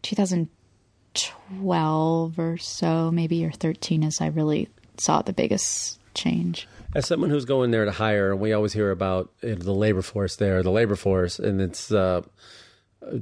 [0.00, 6.66] 2012 or so, maybe or 13, as I really saw the biggest change.
[6.94, 9.74] As someone who's going there to hire, and we always hear about you know, the
[9.74, 12.22] labor force there, the labor force, and it's uh,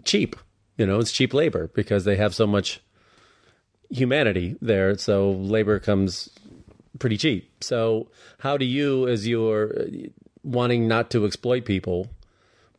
[0.04, 0.36] cheap.
[0.76, 2.80] You know, it's cheap labor because they have so much
[3.90, 4.96] humanity there.
[4.98, 6.30] So labor comes
[6.98, 7.50] pretty cheap.
[7.62, 9.74] So how do you, as you're
[10.42, 12.08] wanting not to exploit people,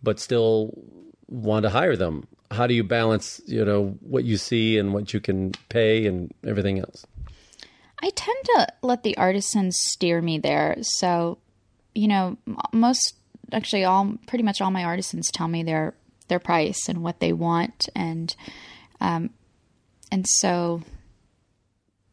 [0.02, 0.74] but still
[1.28, 5.14] want to hire them, how do you balance, you know, what you see and what
[5.14, 7.06] you can pay and everything else?
[8.02, 10.78] I tend to let the artisans steer me there.
[10.82, 11.38] So,
[11.94, 12.38] you know,
[12.72, 13.16] most
[13.52, 15.94] actually all pretty much all my artisans tell me their
[16.28, 18.36] their price and what they want and
[19.02, 19.32] um
[20.12, 20.84] and so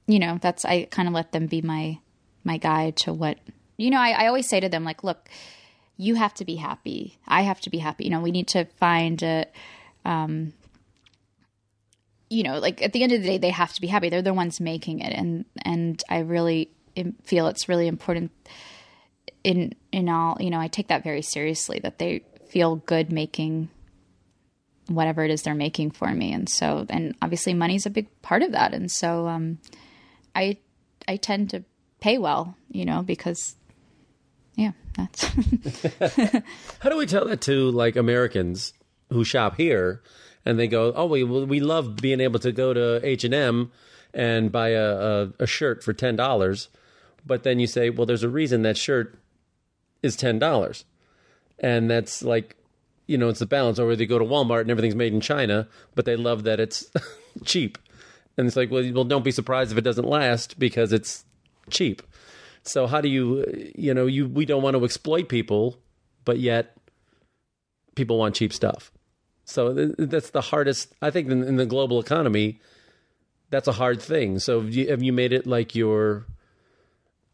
[0.06, 1.98] you know, that's I kind of let them be my
[2.44, 3.38] my guide to what
[3.76, 5.28] you know, I, I always say to them like, look,
[5.98, 7.18] you have to be happy.
[7.28, 8.04] I have to be happy.
[8.04, 9.46] You know, we need to find a
[10.04, 10.52] um
[12.28, 14.08] you know, like at the end of the day, they have to be happy.
[14.08, 16.70] They're the ones making it, and and I really
[17.22, 18.32] feel it's really important
[19.44, 20.36] in in all.
[20.40, 23.68] You know, I take that very seriously that they feel good making
[24.88, 28.42] whatever it is they're making for me, and so and obviously money's a big part
[28.42, 29.58] of that, and so um,
[30.36, 30.58] I
[31.08, 31.64] I tend to
[32.00, 33.56] pay well, you know, because
[34.54, 35.24] yeah, that's
[36.80, 38.72] How do we tell that to like Americans
[39.10, 40.02] who shop here
[40.44, 44.68] and they go, "Oh, we we love being able to go to H and buy
[44.70, 46.68] a, a a shirt for ten dollars,"
[47.26, 49.18] but then you say, "Well, there's a reason that shirt
[50.02, 50.84] is ten dollars,"
[51.58, 52.56] and that's like,
[53.06, 53.78] you know, it's the balance.
[53.78, 56.90] Or they go to Walmart and everything's made in China, but they love that it's
[57.44, 57.76] cheap,
[58.36, 61.24] and it's like, well, well, don't be surprised if it doesn't last because it's
[61.70, 62.02] cheap.
[62.62, 65.78] So how do you, you know, you we don't want to exploit people,
[66.24, 66.76] but yet
[67.94, 68.92] people want cheap stuff.
[69.44, 70.92] So th- that's the hardest.
[71.00, 72.60] I think in, in the global economy,
[73.50, 74.38] that's a hard thing.
[74.40, 76.26] So have you, have you made it like your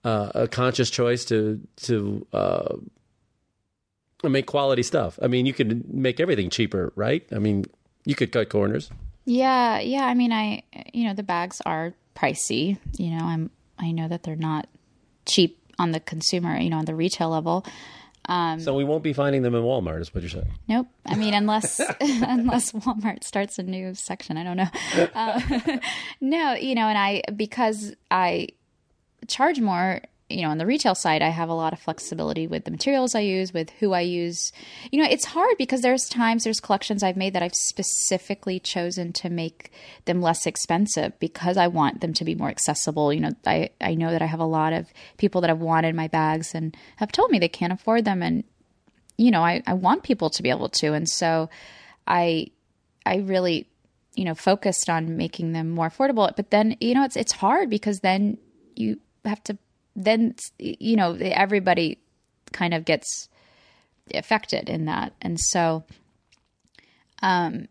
[0.05, 2.77] uh, a conscious choice to to uh,
[4.23, 5.19] make quality stuff?
[5.23, 7.27] I mean, you could make everything cheaper, right?
[7.33, 7.65] I mean,
[8.05, 8.91] you could cut corners.
[9.24, 10.04] Yeah, yeah.
[10.04, 12.78] I mean, I you know the bags are pricey.
[12.98, 14.68] You know, I'm I know that they're not
[15.26, 16.58] cheap on the consumer.
[16.58, 17.64] You know, on the retail level.
[18.28, 20.52] So we won't be finding them in Walmart, is what you're saying.
[20.68, 20.87] Nope.
[21.04, 24.70] I mean, unless unless Walmart starts a new section, I don't know.
[25.14, 25.78] Uh,
[26.20, 28.48] no, you know, and I because I
[29.26, 30.00] charge more.
[30.33, 33.14] You know, on the retail side, I have a lot of flexibility with the materials
[33.14, 34.53] I use, with who I use.
[34.90, 39.12] You know, it's hard because there's times there's collections I've made that I've specifically chosen
[39.14, 39.73] to make
[40.05, 43.12] them less expensive because I want them to be more accessible.
[43.12, 44.87] You know, I I know that I have a lot of
[45.18, 48.45] people that have wanted my bags and have told me they can't afford them, and
[49.16, 50.95] you know, I, I want people to be able to.
[50.95, 51.49] And so
[52.07, 52.49] I,
[53.07, 53.68] I really,
[54.14, 56.35] you know, focused on making them more affordable.
[56.35, 58.38] But then, you know, it's, it's hard because then
[58.75, 59.59] you have to,
[59.94, 61.98] then, you know, everybody
[62.52, 63.28] kind of gets
[64.14, 65.12] affected in that.
[65.20, 65.85] And so,
[67.22, 67.68] um,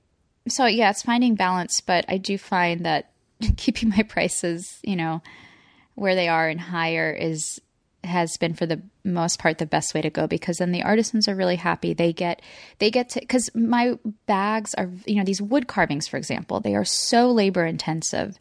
[0.48, 3.12] so yeah, it's finding balance, but I do find that
[3.58, 5.22] keeping my prices, you know,
[5.96, 7.60] where they are and higher is
[8.04, 11.28] has been for the most part the best way to go because then the artisans
[11.28, 12.42] are really happy they get
[12.80, 16.74] they get to because my bags are you know these wood carvings for example they
[16.74, 18.40] are so labor intensive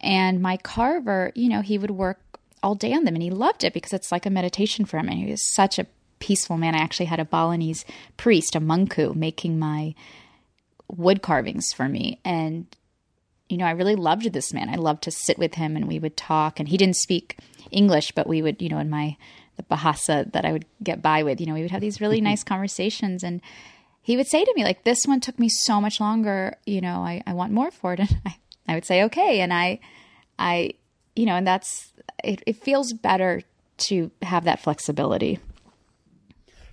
[0.00, 2.18] and my carver you know he would work
[2.64, 5.08] all day on them and he loved it because it's like a meditation for him
[5.08, 5.86] and he was such a
[6.18, 7.84] peaceful man i actually had a balinese
[8.16, 9.94] priest a mangku making my
[10.88, 12.66] wood carvings for me and
[13.48, 14.68] you know, I really loved this man.
[14.68, 16.58] I loved to sit with him and we would talk.
[16.58, 17.38] And he didn't speak
[17.70, 19.16] English, but we would, you know, in my
[19.56, 22.16] the Bahasa that I would get by with, you know, we would have these really
[22.16, 22.24] mm-hmm.
[22.24, 23.22] nice conversations.
[23.22, 23.40] And
[24.02, 27.04] he would say to me, like, this one took me so much longer, you know,
[27.04, 28.00] I, I want more for it.
[28.10, 29.40] And I, I would say, okay.
[29.40, 29.78] And I,
[30.38, 30.72] I,
[31.16, 33.42] you know, and that's, it, it feels better
[33.76, 35.38] to have that flexibility.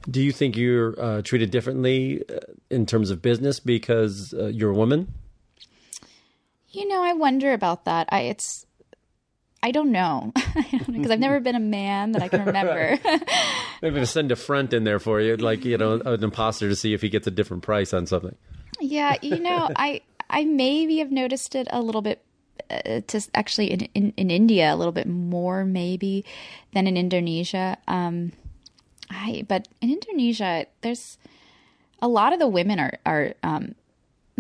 [0.10, 4.72] Do you think you're uh, treated differently uh, in terms of business because uh, you're
[4.72, 5.14] a woman?
[6.70, 8.08] You know, I wonder about that.
[8.12, 8.66] I it's
[9.62, 10.32] I don't know
[10.72, 12.98] because I've never been a man that I can remember.
[13.82, 16.94] Maybe send a front in there for you, like you know, an imposter to see
[16.94, 18.36] if he gets a different price on something.
[18.80, 22.24] yeah, you know, I I maybe have noticed it a little bit
[22.70, 26.26] uh, to actually in, in in India a little bit more maybe
[26.74, 27.78] than in Indonesia.
[27.88, 28.32] Um,
[29.10, 31.18] I but in Indonesia there's
[32.02, 33.76] a lot of the women are are um,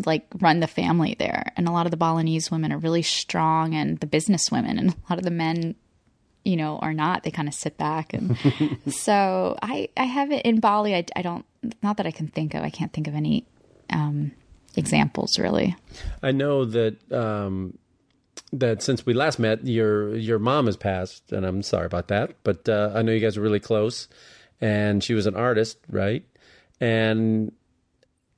[0.05, 1.51] like run the family there.
[1.57, 4.77] And a lot of the balinese women are really strong and the business women.
[4.79, 5.75] And a lot of the men
[6.43, 7.23] you know are not.
[7.23, 8.37] They kind of sit back and
[8.89, 10.95] so i i have it in bali.
[10.95, 11.45] I, I don't
[11.83, 12.63] not that i can think of.
[12.63, 13.45] I can't think of any
[13.89, 14.31] um
[14.75, 15.75] examples really.
[16.23, 17.77] I know that um,
[18.53, 22.35] that since we last met, your your mom has passed, and I'm sorry about that.
[22.43, 24.07] But uh, I know you guys are really close,
[24.59, 26.23] and she was an artist, right?
[26.79, 27.51] And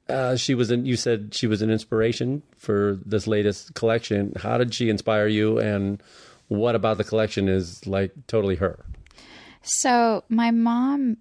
[0.10, 4.34] uh, she was an, you said she was an inspiration for this latest collection.
[4.38, 6.02] How did she inspire you, and
[6.47, 8.86] what about the collection is like totally her?
[9.62, 11.17] So my mom,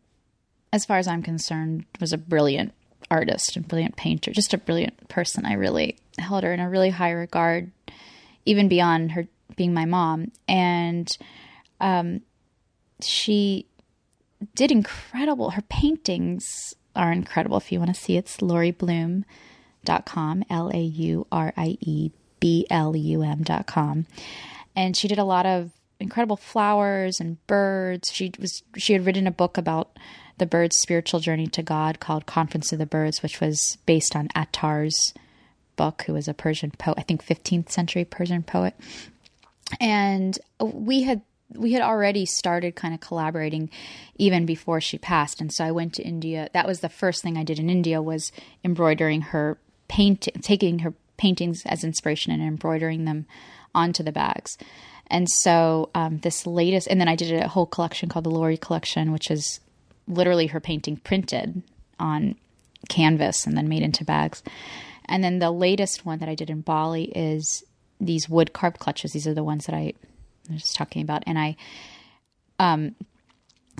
[0.72, 2.74] as far as I'm concerned, was a brilliant
[3.10, 5.46] artist and brilliant painter, just a brilliant person.
[5.46, 7.70] I really held her in a really high regard,
[8.44, 9.26] even beyond her
[9.56, 10.32] being my mom.
[10.48, 11.16] And
[11.80, 12.22] um,
[13.00, 13.66] she
[14.54, 15.50] did incredible.
[15.50, 17.56] Her paintings are incredible.
[17.56, 22.96] If you want to see, it's laurieblum.com, L A U R I E B L
[22.96, 24.06] U M.com.
[24.74, 28.10] And she did a lot of incredible flowers and birds.
[28.12, 29.96] She was she had written a book about
[30.38, 34.28] the bird's spiritual journey to God called Conference of the Birds, which was based on
[34.34, 35.14] Attar's
[36.06, 38.74] who was a Persian poet, I think 15th century Persian poet.
[39.80, 41.22] And we had
[41.54, 43.68] we had already started kind of collaborating
[44.16, 45.40] even before she passed.
[45.40, 46.48] And so i went to india.
[46.52, 48.32] That was the first thing i did in india was
[48.64, 53.26] embroidering her paint taking her paintings as inspiration and embroidering them
[53.74, 54.56] onto the bags.
[55.08, 58.56] And so um, this latest and then i did a whole collection called the laurie
[58.56, 59.60] collection which is
[60.08, 61.62] literally her painting printed
[61.98, 62.34] on
[62.88, 64.42] canvas and then made into bags
[65.06, 67.64] and then the latest one that i did in bali is
[68.02, 69.12] these wood carved clutches.
[69.12, 69.94] These are the ones that i
[70.50, 71.56] was just talking about, and I,
[72.58, 72.96] um,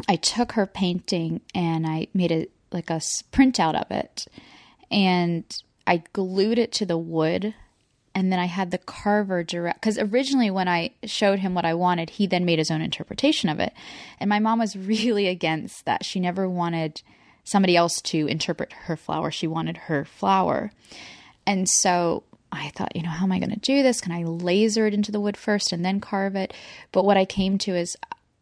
[0.09, 3.01] I took her painting and I made a like a
[3.33, 4.27] printout of it,
[4.91, 5.45] and
[5.87, 7.55] I glued it to the wood,
[8.15, 11.75] and then I had the carver direct because originally when I showed him what I
[11.75, 13.73] wanted, he then made his own interpretation of it,
[14.21, 16.05] and my mom was really against that.
[16.05, 17.03] She never wanted
[17.45, 20.73] somebody else to interpret her flower; she wanted her flower,
[21.47, 24.01] and so I thought, you know, how am I going to do this?
[24.03, 26.53] Can I laser it into the wood first and then carve it?
[26.93, 27.97] But what I came to is,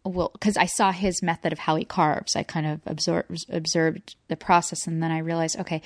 [0.05, 4.17] well, because I saw his method of how he carves, I kind of absorbed, observed
[4.27, 5.81] the process, and then I realized, okay,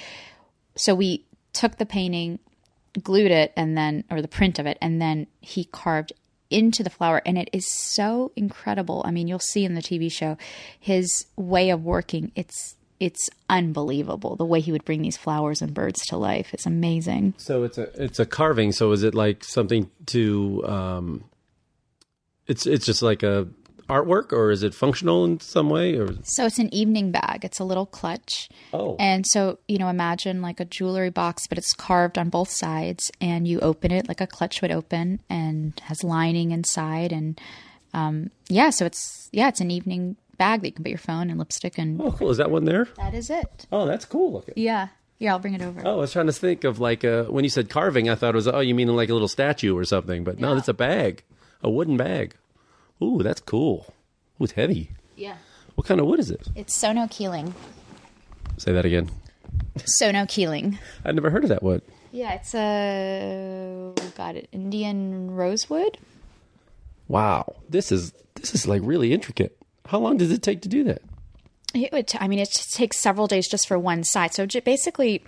[0.75, 2.39] so we took the painting,
[3.03, 6.15] glued it, and then, or the print of it, and then he carved
[6.49, 9.03] into the flower, and it is so incredible.
[9.05, 10.39] I mean, you'll see in the TV show
[10.81, 12.33] his way of working.
[12.35, 16.55] It's it's unbelievable the way he would bring these flowers and birds to life.
[16.55, 17.35] It's amazing.
[17.37, 18.73] So it's a it's a carving.
[18.73, 20.65] So is it like something to?
[20.67, 21.25] Um,
[22.47, 23.49] it's it's just like a
[23.89, 25.97] artwork, or is it functional in some way?
[25.97, 27.45] Or so it's an evening bag.
[27.45, 28.49] It's a little clutch.
[28.73, 32.51] Oh, and so you know, imagine like a jewelry box, but it's carved on both
[32.51, 37.41] sides, and you open it like a clutch would open, and has lining inside, and
[37.93, 41.31] um, yeah, so it's yeah, it's an evening bag that you can put your phone
[41.31, 42.01] and lipstick and.
[42.01, 42.31] Oh, cool!
[42.31, 42.89] Is that one there?
[42.97, 43.67] That is it.
[43.73, 44.55] Oh, that's cool looking.
[44.57, 44.89] Yeah.
[45.21, 45.81] Yeah, I'll bring it over.
[45.85, 48.35] Oh, I was trying to think of like a, when you said carving, I thought
[48.35, 50.59] it was oh, you mean like a little statue or something, but no, Yeah.
[50.59, 51.23] it's a bag,
[51.63, 52.35] a wooden bag.
[53.01, 53.87] Ooh, that's cool.
[54.41, 54.91] Ooh, it's heavy.
[55.17, 55.37] Yeah.
[55.77, 56.49] What kind of wood is it?
[56.57, 57.53] It's Sonokeling.
[58.59, 59.09] Say that again.
[59.79, 60.79] Sonokeling.
[61.05, 61.83] I'd never heard of that wood.
[62.11, 65.97] Yeah, it's a got it Indian rosewood.
[67.09, 69.57] Wow, this is this is like really intricate.
[69.87, 71.03] How long does it take to do that?
[71.75, 72.09] It would.
[72.09, 74.33] T- I mean, it takes several days just for one side.
[74.33, 75.23] So j- basically,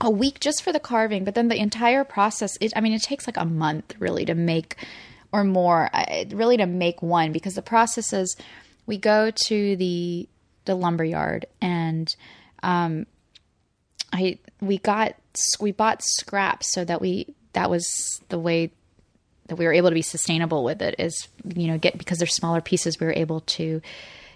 [0.00, 1.24] a week just for the carving.
[1.24, 2.56] But then the entire process.
[2.60, 2.72] It.
[2.74, 4.76] I mean, it takes like a month really to make,
[5.32, 8.36] or more, uh, really to make one because the process is,
[8.86, 10.28] we go to the
[10.64, 12.14] the lumber yard and,
[12.62, 13.06] um,
[14.12, 15.14] I we got
[15.60, 18.70] we bought scraps so that we that was the way
[19.48, 22.26] that we were able to be sustainable with it is you know get because they're
[22.26, 23.82] smaller pieces we were able to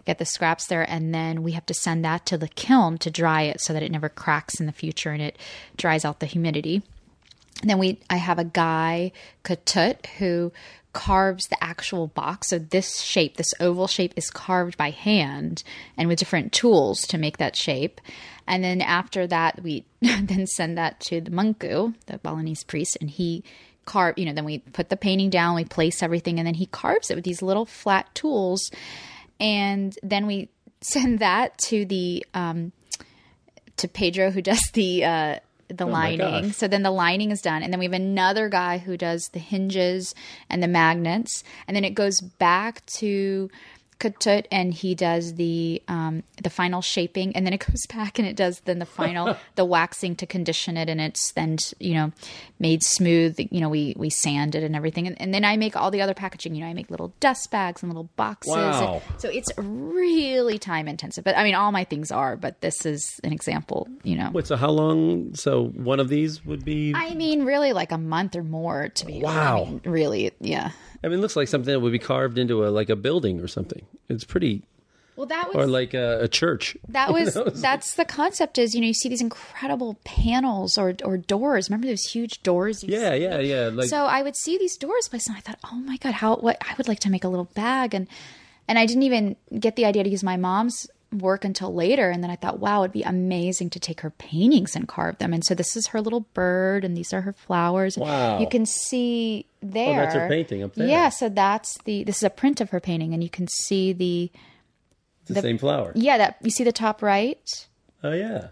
[0.04, 3.10] get the scraps there and then we have to send that to the kiln to
[3.10, 5.38] dry it so that it never cracks in the future and it
[5.76, 6.82] dries out the humidity
[7.60, 9.12] and then we I have a guy
[9.44, 10.52] Ketut who
[10.92, 12.50] carves the actual box.
[12.50, 15.62] So this shape, this oval shape is carved by hand
[15.96, 18.00] and with different tools to make that shape.
[18.46, 23.08] And then after that we then send that to the mangku, the Balinese priest, and
[23.08, 23.42] he
[23.84, 26.66] carve you know, then we put the painting down, we place everything, and then he
[26.66, 28.70] carves it with these little flat tools.
[29.40, 30.48] And then we
[30.80, 32.72] send that to the um
[33.76, 36.52] to Pedro who does the uh the my lining.
[36.52, 37.62] So then the lining is done.
[37.62, 40.14] And then we have another guy who does the hinges
[40.48, 41.42] and the magnets.
[41.66, 43.50] And then it goes back to
[44.02, 48.26] Ketut, and he does the um, the final shaping, and then it goes back and
[48.26, 52.12] it does then the final the waxing to condition it, and it's then you know
[52.58, 53.38] made smooth.
[53.38, 56.02] You know, we we sand it and everything, and, and then I make all the
[56.02, 56.54] other packaging.
[56.54, 58.54] You know, I make little dust bags and little boxes.
[58.54, 59.02] Wow.
[59.08, 61.24] And so it's really time intensive.
[61.24, 63.88] But I mean, all my things are, but this is an example.
[64.02, 65.34] You know, Wait, so how long?
[65.34, 66.92] So one of these would be.
[66.94, 69.20] I mean, really like a month or more to be.
[69.20, 69.62] Wow.
[69.62, 70.72] I mean, really, yeah.
[71.04, 73.40] I mean, it looks like something that would be carved into a like a building
[73.40, 73.84] or something.
[74.08, 74.62] It's pretty,
[75.16, 76.76] Well, that was or like a, a church.
[76.88, 81.16] That was that's the concept is you know you see these incredible panels or or
[81.16, 81.68] doors.
[81.68, 82.82] Remember those huge doors?
[82.84, 83.22] you Yeah, see?
[83.22, 83.70] yeah, yeah.
[83.72, 86.36] Like so I would see these doors placed, and I thought, oh my god, how
[86.36, 88.06] what I would like to make a little bag, and
[88.68, 92.22] and I didn't even get the idea to use my mom's work until later, and
[92.22, 95.32] then I thought, wow, it'd be amazing to take her paintings and carve them.
[95.32, 97.96] And so this is her little bird, and these are her flowers.
[97.98, 98.40] Wow.
[98.40, 100.00] You can see there.
[100.00, 100.88] Oh, that's her painting up there.
[100.88, 103.92] Yeah, so that's the this is a print of her painting, and you can see
[103.92, 104.30] the
[105.26, 105.92] the, same flower.
[105.94, 107.68] yeah that you see the top right.
[108.02, 108.48] Oh yeah.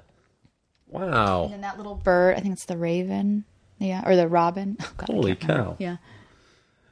[0.89, 1.45] Wow.
[1.45, 3.45] And then that little bird, I think it's the raven.
[3.79, 4.77] Yeah, or the robin.
[4.83, 5.71] Oh, God, Holy can't remember.
[5.71, 5.77] cow.
[5.79, 5.97] Yeah.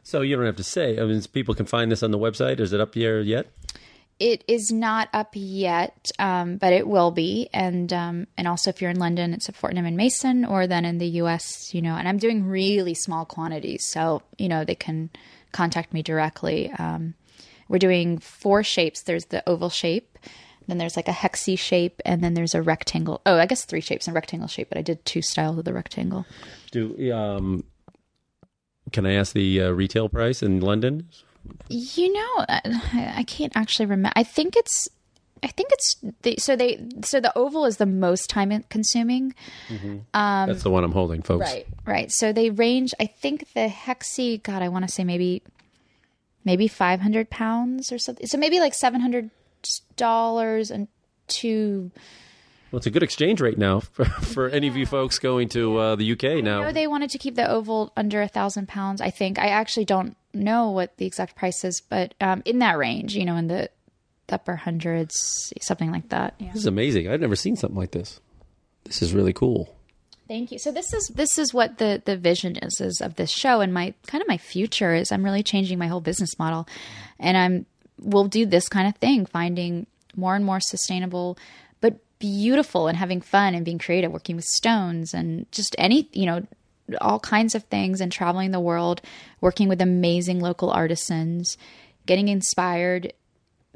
[0.03, 0.99] So you don't have to say.
[0.99, 2.61] I mean, people can find this on the website.
[2.61, 3.49] Is it up here yet?
[4.21, 7.49] It is not up yet, um, but it will be.
[7.53, 10.85] And um, and also, if you're in London, it's at Fortnum and Mason, or then
[10.85, 11.95] in the U.S., you know.
[11.95, 15.11] And I'm doing really small quantities, so you know they can
[15.53, 16.71] contact me directly.
[16.73, 17.15] Um,
[17.69, 19.03] we're doing four shapes.
[19.03, 20.19] There's the oval shape,
[20.69, 23.23] then there's like a hexy shape, and then there's a rectangle.
[23.25, 25.73] Oh, I guess three shapes and rectangle shape, but I did two styles of the
[25.73, 26.27] rectangle.
[26.71, 27.65] Do um,
[28.93, 31.09] can I ask the uh, retail price in London?
[31.69, 34.13] You know, I, I can't actually remember.
[34.17, 34.89] I think it's,
[35.43, 39.35] I think it's the, so they so the oval is the most time consuming.
[40.15, 41.43] um That's the one I'm holding, folks.
[41.49, 41.67] right.
[41.87, 42.11] Right.
[42.11, 42.93] So they range.
[42.99, 44.43] I think the hexy.
[44.43, 45.43] God, I want to say maybe,
[46.45, 48.27] maybe five hundred pounds or something.
[48.27, 49.31] So maybe like seven hundred
[49.97, 50.89] dollars and
[51.29, 51.91] two.
[52.71, 55.79] Well, it's a good exchange rate now for, for any of you folks going to
[55.79, 56.63] uh, the UK I now.
[56.63, 59.01] know they wanted to keep the oval under a thousand pounds.
[59.01, 62.77] I think I actually don't know what the exact price is, but um, in that
[62.77, 63.71] range, you know, in the
[64.29, 66.35] upper hundreds, something like that.
[66.39, 66.49] Yeah.
[66.49, 67.09] This is amazing.
[67.09, 68.21] I've never seen something like this.
[68.85, 69.75] This is really cool.
[70.29, 70.59] Thank you.
[70.59, 73.73] So this is this is what the the vision is is of this show and
[73.73, 76.69] my kind of my future is I'm really changing my whole business model
[77.19, 77.67] and I'm
[77.99, 81.39] we'll do this kind of thing finding more and more sustainable
[82.19, 86.47] beautiful and having fun and being creative working with stones and just any you know
[87.01, 89.01] all kinds of things and traveling the world
[89.41, 91.57] working with amazing local artisans
[92.07, 93.13] getting inspired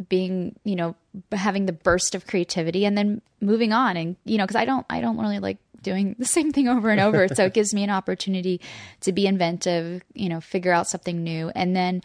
[0.09, 0.95] being you know
[1.33, 4.87] having the burst of creativity and then moving on and you know because i don't
[4.89, 7.29] i don't really like doing the same thing over and over.
[7.29, 8.61] So it gives me an opportunity
[9.01, 11.51] to be inventive you know figure out something new.
[11.55, 12.03] And then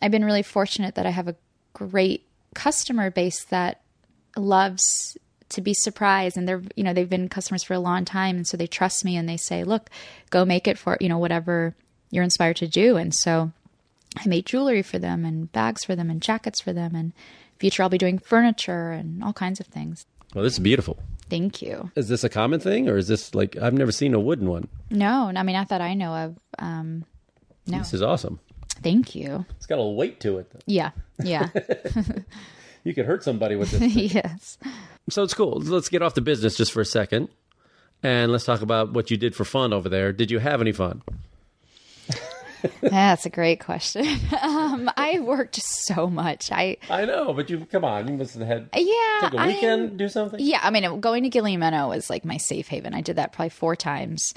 [0.00, 1.36] i've been really fortunate that i have a
[1.72, 2.24] great
[2.54, 3.80] customer base that
[4.36, 5.16] loves
[5.50, 8.46] to be surprised and they're you know they've been customers for a long time and
[8.46, 9.88] so they trust me and they say look
[10.30, 11.74] go make it for you know whatever
[12.10, 13.50] you're inspired to do and so
[14.16, 16.94] I made jewelry for them and bags for them and jackets for them.
[16.94, 17.12] And
[17.58, 20.06] future, I'll be doing furniture and all kinds of things.
[20.34, 20.98] Well, this is beautiful.
[21.28, 21.90] Thank you.
[21.94, 24.66] Is this a common thing, or is this like I've never seen a wooden one?
[24.90, 26.38] No, I mean, not that I know of.
[26.58, 27.04] Um,
[27.66, 28.40] no, This is awesome.
[28.82, 29.44] thank you.
[29.56, 30.50] It's got a little weight to it.
[30.64, 30.92] Yeah,
[31.22, 31.50] yeah,
[32.84, 33.94] You could hurt somebody with this.
[34.14, 34.56] yes.
[35.10, 35.60] So it's cool.
[35.60, 37.28] Let's get off the business just for a second,
[38.02, 40.12] and let's talk about what you did for fun over there.
[40.12, 41.02] Did you have any fun?
[42.80, 44.06] That's a great question.
[44.42, 46.50] Um, I worked so much.
[46.52, 48.08] I I know, but you come on.
[48.08, 49.18] You must have had yeah.
[49.20, 50.40] take a I- weekend, do something.
[50.40, 52.94] Yeah, I mean, going to Gili Meno was like my safe haven.
[52.94, 54.32] I did that probably four times.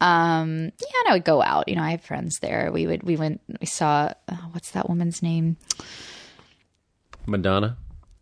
[0.00, 1.68] Um, yeah, and I would go out.
[1.68, 2.70] You know, I have friends there.
[2.72, 5.56] We would, we went, we saw, oh, what's that woman's name?
[7.26, 7.76] Madonna.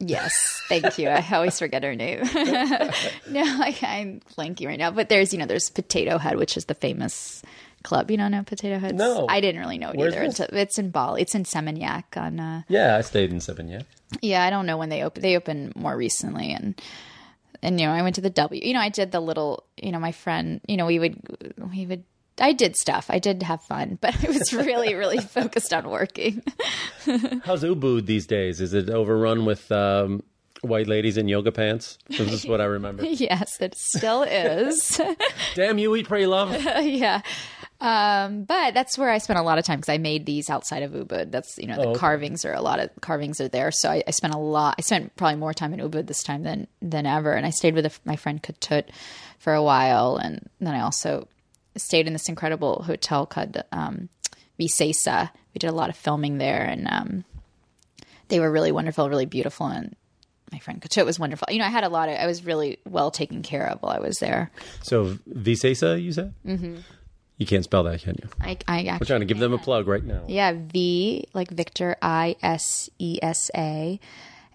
[0.08, 1.08] Yes, thank you.
[1.08, 2.20] I always forget her name.
[3.28, 4.90] no, I, I'm blanking right now.
[4.90, 7.42] But there's, you know, there's Potato Head, which is the famous
[7.82, 8.10] club.
[8.10, 8.94] You don't know Potato Head?
[8.94, 9.26] No.
[9.28, 10.26] I didn't really know it Where's either.
[10.28, 10.48] this?
[10.52, 11.22] It's in Bali.
[11.22, 12.40] It's in Seminyak on.
[12.40, 13.68] Uh, Yeah, I stayed in Seven.
[13.68, 13.82] Yeah.
[14.22, 15.22] yeah, I don't know when they open.
[15.22, 16.80] They open more recently, and
[17.62, 18.60] and you know, I went to the W.
[18.62, 19.64] You know, I did the little.
[19.76, 20.60] You know, my friend.
[20.66, 21.18] You know, we would
[21.72, 22.04] we would.
[22.40, 23.06] I did stuff.
[23.08, 26.42] I did have fun, but I was really, really focused on working.
[27.44, 28.60] How's Ubud these days?
[28.60, 30.22] Is it overrun with um,
[30.62, 31.98] white ladies in yoga pants?
[32.08, 33.04] This is what I remember.
[33.06, 35.00] yes, it still is.
[35.54, 36.52] Damn you, eat, pray, love.
[36.82, 37.22] yeah.
[37.80, 40.82] Um, but that's where I spent a lot of time because I made these outside
[40.84, 41.30] of Ubud.
[41.30, 41.98] That's you know the okay.
[41.98, 43.70] carvings are a lot of carvings are there.
[43.70, 44.76] So I, I spent a lot.
[44.78, 47.32] I spent probably more time in Ubud this time than than ever.
[47.32, 48.84] And I stayed with a, my friend Ketut
[49.38, 51.28] for a while, and then I also
[51.76, 54.08] stayed in this incredible hotel called um,
[54.58, 55.30] Visesa.
[55.54, 57.24] We did a lot of filming there, and um,
[58.28, 59.94] they were really wonderful, really beautiful, and
[60.52, 61.48] my friend Ketut was wonderful.
[61.50, 62.16] You know, I had a lot of.
[62.16, 64.50] I was really well taken care of while I was there.
[64.82, 66.34] So Visesa, you said?
[66.46, 66.76] Mm-hmm.
[67.38, 68.28] You can't spell that, can you?
[68.40, 70.22] I, I actually We're trying to give them a plug right now.
[70.28, 73.98] Yeah, V like Victor, I S E S A,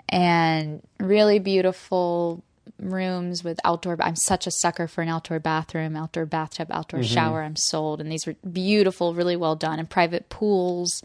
[0.08, 2.42] and really beautiful
[2.80, 3.98] rooms with outdoor.
[4.00, 7.44] I'm such a sucker for an outdoor bathroom, outdoor bathtub, outdoor shower.
[7.44, 11.02] I'm sold, and these were beautiful, really well done, and private pools.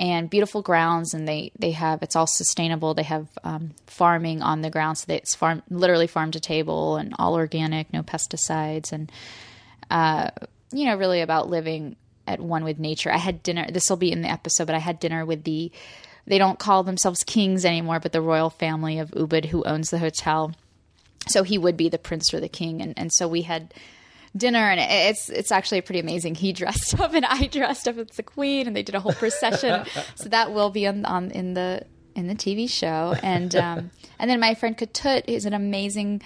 [0.00, 2.94] And beautiful grounds, and they they have it's all sustainable.
[2.94, 6.96] They have um, farming on the ground, so that it's farm literally farm to table
[6.96, 9.10] and all organic, no pesticides, and
[10.72, 11.96] you know, really about living
[12.26, 13.12] at one with nature.
[13.12, 13.66] I had dinner.
[13.70, 15.72] This will be in the episode, but I had dinner with the.
[16.26, 19.98] They don't call themselves kings anymore, but the royal family of Ubud, who owns the
[19.98, 20.52] hotel.
[21.28, 23.74] So he would be the prince or the king, and and so we had
[24.36, 26.34] dinner, and it's it's actually pretty amazing.
[26.34, 29.12] He dressed up, and I dressed up as the queen, and they did a whole
[29.12, 29.84] procession.
[30.14, 34.30] so that will be on, on in the in the TV show, and um, and
[34.30, 36.22] then my friend Ketut is an amazing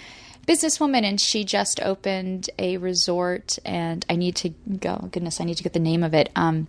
[0.47, 5.57] businesswoman and she just opened a resort and I need to go goodness I need
[5.59, 6.67] to get the name of it um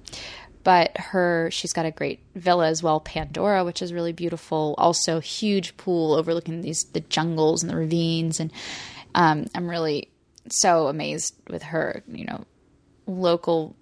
[0.64, 4.76] but her she's got a great villa as well Pandora which is really beautiful.
[4.78, 8.39] Also huge pool overlooking these the jungles and the ravines.
[8.39, 8.51] And
[9.16, 10.09] um I'm really
[10.49, 12.45] so amazed with her you know
[13.05, 13.76] local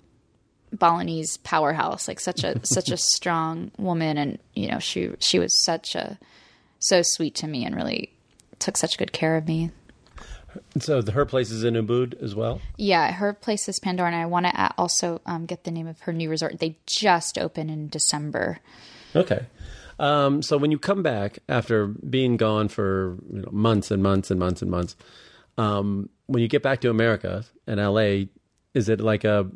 [0.74, 4.18] Balinese powerhouse like such a such a strong woman.
[4.18, 6.18] And you know she she was such a
[6.80, 8.14] so sweet to me and really
[8.60, 9.72] took such good care of me
[10.80, 12.62] So the, her place is in Ubud as well?
[12.78, 16.02] Yeah, her place is Pandora, and I want to also um, get the name of
[16.02, 16.60] her new resort.
[16.60, 18.60] They just opened in December.
[19.16, 19.46] Okay.
[20.00, 24.32] Um, so when you come back after being gone for you know, months and months
[24.32, 24.96] and months and months,
[25.58, 28.26] um, when you get back to America and LA,
[28.74, 29.50] is it like a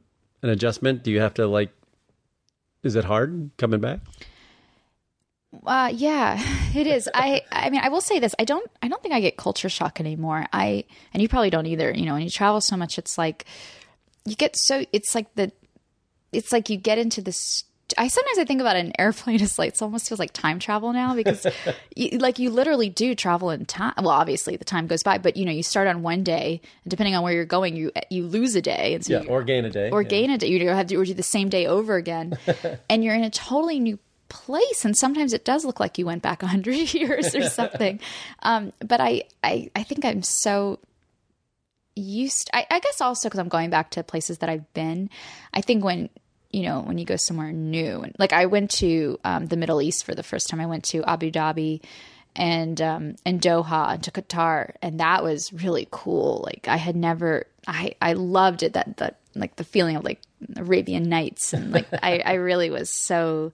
[0.43, 1.03] an adjustment?
[1.03, 1.71] Do you have to like?
[2.83, 4.01] Is it hard coming back?
[5.65, 6.41] Uh, yeah,
[6.75, 7.09] it is.
[7.13, 9.69] I, I mean, I will say this: I don't, I don't think I get culture
[9.69, 10.45] shock anymore.
[10.51, 11.91] I, and you probably don't either.
[11.93, 13.45] You know, when you travel so much, it's like
[14.25, 14.85] you get so.
[14.91, 15.51] It's like the,
[16.31, 17.63] it's like you get into this.
[17.99, 20.91] I sometimes I think about an airplane as like it almost feels like time travel
[20.91, 21.45] now because,
[21.95, 23.93] you, like you literally do travel in time.
[23.99, 26.89] Well, obviously the time goes by, but you know you start on one day, and
[26.89, 29.43] depending on where you're going, you you lose a day, and so Yeah, you- or
[29.43, 29.91] gain a day.
[29.91, 30.07] or yeah.
[30.09, 30.47] gain a day.
[30.47, 32.35] You have to or do the same day over again,
[32.89, 33.99] and you're in a totally new
[34.29, 34.85] place.
[34.85, 37.99] And sometimes it does look like you went back a hundred years or something.
[38.43, 40.79] um, but I, I, I think I'm so
[41.95, 42.49] used.
[42.53, 45.09] I, I guess also because I'm going back to places that I've been.
[45.53, 46.09] I think when
[46.51, 49.81] you know when you go somewhere new, and like I went to um, the Middle
[49.81, 50.59] East for the first time.
[50.59, 51.81] I went to Abu Dhabi
[52.35, 56.95] and um and Doha and to Qatar and that was really cool like I had
[56.95, 60.21] never I I loved it that that like the feeling of like
[60.57, 63.51] Arabian Nights and like I I really was so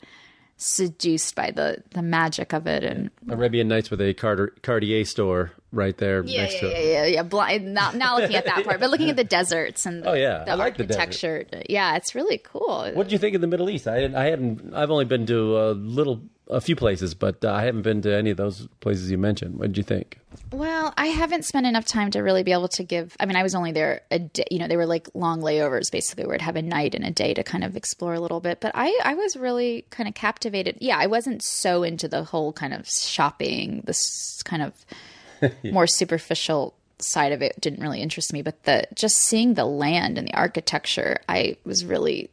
[0.61, 5.51] seduced by the the magic of it and Arabian Nights with a Carter, Cartier store
[5.71, 6.91] right there yeah next yeah, to yeah it.
[6.91, 10.05] yeah yeah blind not not looking at that part but looking at the deserts and
[10.05, 10.43] Oh, yeah.
[10.43, 11.63] the I like the desert.
[11.69, 13.87] yeah it's really cool What did you think of the Middle East?
[13.87, 14.73] I I haven't.
[14.75, 16.21] I've only been to a little,
[16.51, 19.57] a few places, but uh, I haven't been to any of those places you mentioned.
[19.57, 20.19] What did you think?
[20.51, 23.15] Well, I haven't spent enough time to really be able to give.
[23.19, 24.45] I mean, I was only there a day.
[24.51, 27.11] You know, they were like long layovers, basically, where I'd have a night and a
[27.11, 28.59] day to kind of explore a little bit.
[28.59, 30.77] But I, I was really kind of captivated.
[30.79, 36.75] Yeah, I wasn't so into the whole kind of shopping, this kind of more superficial
[36.99, 38.41] side of it didn't really interest me.
[38.41, 42.29] But the just seeing the land and the architecture, I was really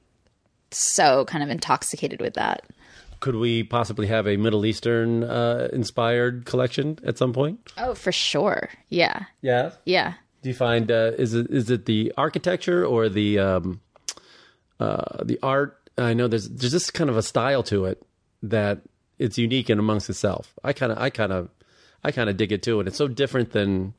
[0.71, 2.65] so kind of intoxicated with that.
[3.21, 7.61] Could we possibly have a Middle Eastern uh, inspired collection at some point?
[7.77, 8.69] Oh, for sure.
[8.89, 9.73] Yeah, Yeah.
[9.85, 10.15] yeah.
[10.43, 13.81] Do you find uh, is it is it the architecture or the um,
[14.79, 15.91] uh, the art?
[15.99, 18.01] I know there's there's just kind of a style to it
[18.45, 18.83] that
[19.19, 20.55] it's unique and amongst itself.
[20.63, 21.49] I kind of I kind of
[22.05, 23.95] I kind of dig it too, and it's so different than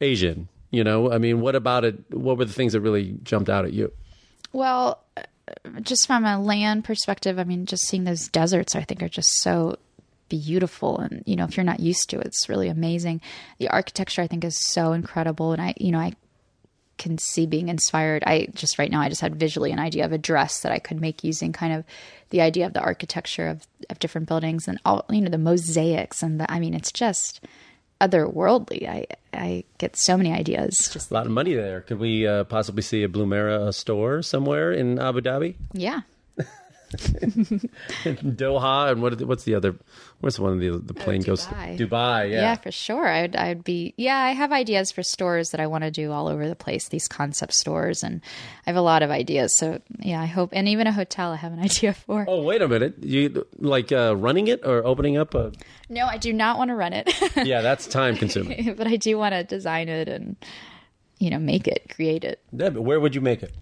[0.00, 0.48] Asian.
[0.72, 2.12] You know, I mean, what about it?
[2.12, 3.92] What were the things that really jumped out at you?
[4.52, 5.04] Well,
[5.82, 9.42] just from a land perspective, I mean, just seeing those deserts, I think, are just
[9.42, 9.78] so
[10.28, 10.98] beautiful.
[10.98, 13.20] And, you know, if you're not used to it, it's really amazing.
[13.58, 15.52] The architecture, I think, is so incredible.
[15.52, 16.12] And I, you know, I
[16.98, 18.24] can see being inspired.
[18.26, 20.78] I just right now, I just had visually an idea of a dress that I
[20.78, 21.84] could make using kind of
[22.30, 26.22] the idea of the architecture of, of different buildings and all, you know, the mosaics.
[26.22, 27.44] And the, I mean, it's just
[28.00, 28.88] otherworldly.
[28.88, 30.76] I, I get so many ideas.
[30.92, 31.80] Just, A lot of money there.
[31.82, 35.56] Could we uh, possibly see a Blumera store somewhere in Abu Dhabi?
[35.72, 36.00] yeah.
[38.06, 39.20] Doha and what?
[39.22, 39.74] What's the other?
[40.20, 41.46] What's one of the the plane goes?
[41.46, 41.76] Oh, Dubai.
[41.78, 42.30] Dubai.
[42.30, 42.40] Yeah.
[42.42, 43.06] Yeah, for sure.
[43.06, 46.28] I'd I'd be yeah, I have ideas for stores that I want to do all
[46.28, 48.20] over the place, these concept stores and
[48.66, 49.56] I have a lot of ideas.
[49.56, 52.24] So yeah, I hope and even a hotel I have an idea for.
[52.28, 53.02] Oh wait a minute!
[53.02, 55.52] You like uh, running it or opening up a?
[55.88, 57.12] No, I do not want to run it.
[57.46, 58.74] Yeah, that's time consuming.
[58.78, 60.36] but I do want to design it and
[61.18, 62.40] you know, make it, create it.
[62.52, 63.54] Yeah, but where would you make it?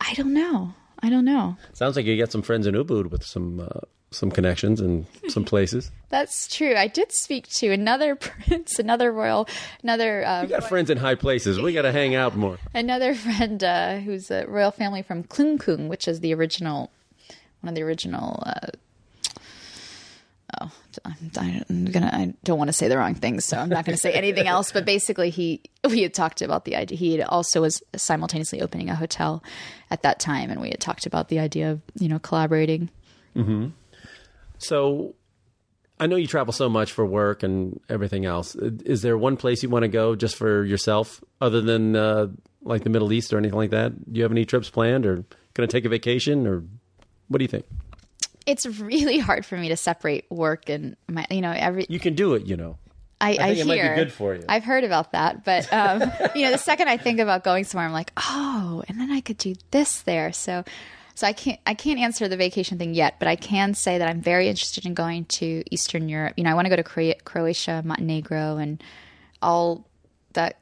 [0.00, 0.74] I don't know.
[1.00, 1.56] I don't know.
[1.72, 3.80] Sounds like you got some friends in Ubud with some uh,
[4.10, 5.90] some connections and some places.
[6.10, 6.74] That's true.
[6.76, 9.48] I did speak to another prince, another royal,
[9.82, 11.60] another uh, You got friends in high places.
[11.60, 12.58] We got to hang out more.
[12.74, 16.90] another friend uh, who's a royal family from Klungkung, which is the original,
[17.62, 18.42] one of the original.
[18.46, 18.68] Uh,
[20.60, 20.70] oh,
[21.04, 22.10] I'm, I'm gonna.
[22.12, 24.46] I don't want to say the wrong things, so I'm not going to say anything
[24.46, 24.72] else.
[24.72, 26.98] But basically, he we had talked about the idea.
[26.98, 29.42] He also was simultaneously opening a hotel
[29.90, 32.90] at that time, and we had talked about the idea of you know collaborating.
[34.58, 35.14] So,
[35.98, 38.54] I know you travel so much for work and everything else.
[38.56, 42.28] Is there one place you want to go just for yourself, other than uh,
[42.62, 44.12] like the Middle East or anything like that?
[44.12, 45.24] Do you have any trips planned, or
[45.54, 46.62] going to take a vacation, or
[47.28, 47.64] what do you think?
[48.46, 52.14] It's really hard for me to separate work and my, you know, every You can
[52.14, 52.78] do it, you know.
[53.20, 53.94] I, I, think it might be hear.
[53.94, 54.44] good for you.
[54.48, 56.00] I've heard about that, but um,
[56.34, 59.20] you know, the second I think about going somewhere, I'm like, oh, and then I
[59.20, 60.32] could do this there.
[60.32, 60.64] So,
[61.14, 64.08] so I can't I can't answer the vacation thing yet, but I can say that
[64.08, 66.34] I'm very interested in going to Eastern Europe.
[66.36, 68.82] You know, I want to go to Croatia, Montenegro, and
[69.40, 69.86] all
[70.32, 70.58] that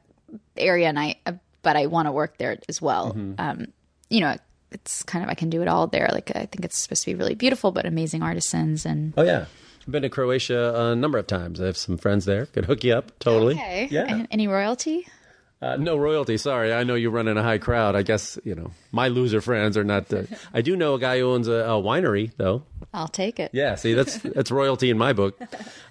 [0.55, 1.15] area, and I
[1.63, 3.13] but I want to work there as well.
[3.13, 3.33] Mm-hmm.
[3.39, 3.67] Um,
[4.09, 4.37] you know,
[4.71, 6.09] it's kind of I can do it all there.
[6.11, 9.45] Like I think it's supposed to be really beautiful, but amazing artisans and Oh yeah,
[9.81, 11.59] I've been to Croatia a number of times.
[11.61, 12.45] I have some friends there.
[12.47, 13.55] Could hook you up totally.
[13.55, 14.25] okay, Yeah.
[14.31, 15.07] Any- royalty?
[15.63, 16.37] Uh, no royalty.
[16.37, 17.95] Sorry, I know you run in a high crowd.
[17.95, 20.11] I guess you know my loser friends are not.
[20.11, 20.23] Uh,
[20.55, 22.63] I do know a guy who owns a, a winery though.
[22.95, 23.51] I'll take it.
[23.53, 25.39] Yeah, see, that's that's royalty in my book.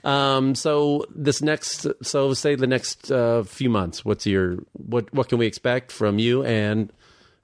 [0.03, 5.29] Um, so this next, so say the next uh, few months, what's your what what
[5.29, 6.93] can we expect from you and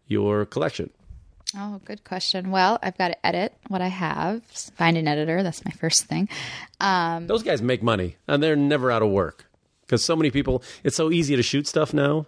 [0.08, 0.90] your collection?
[1.56, 2.50] Oh, good question.
[2.50, 5.42] Well, I've got to edit what I have, find an editor.
[5.42, 6.28] That's my first thing.
[6.80, 9.46] Um, Those guys make money and they're never out of work
[9.82, 10.62] because so many people.
[10.82, 12.26] It's so easy to shoot stuff now.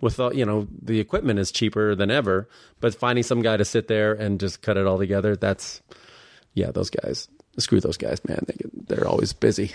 [0.00, 2.48] With all, you know, the equipment is cheaper than ever,
[2.78, 5.82] but finding some guy to sit there and just cut it all together, that's
[6.54, 7.26] yeah, those guys.
[7.58, 8.44] Screw those guys, man.
[8.46, 9.72] They get, they're always busy.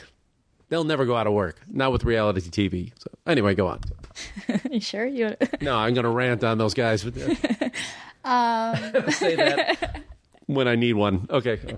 [0.69, 1.59] They'll never go out of work.
[1.69, 2.93] Not with reality TV.
[2.97, 3.81] So anyway, go on.
[4.71, 5.35] you sure you?
[5.59, 7.05] No, I'm going to rant on those guys.
[8.23, 8.75] Um,
[9.11, 10.03] Say that
[10.45, 11.27] when I need one.
[11.29, 11.59] Okay.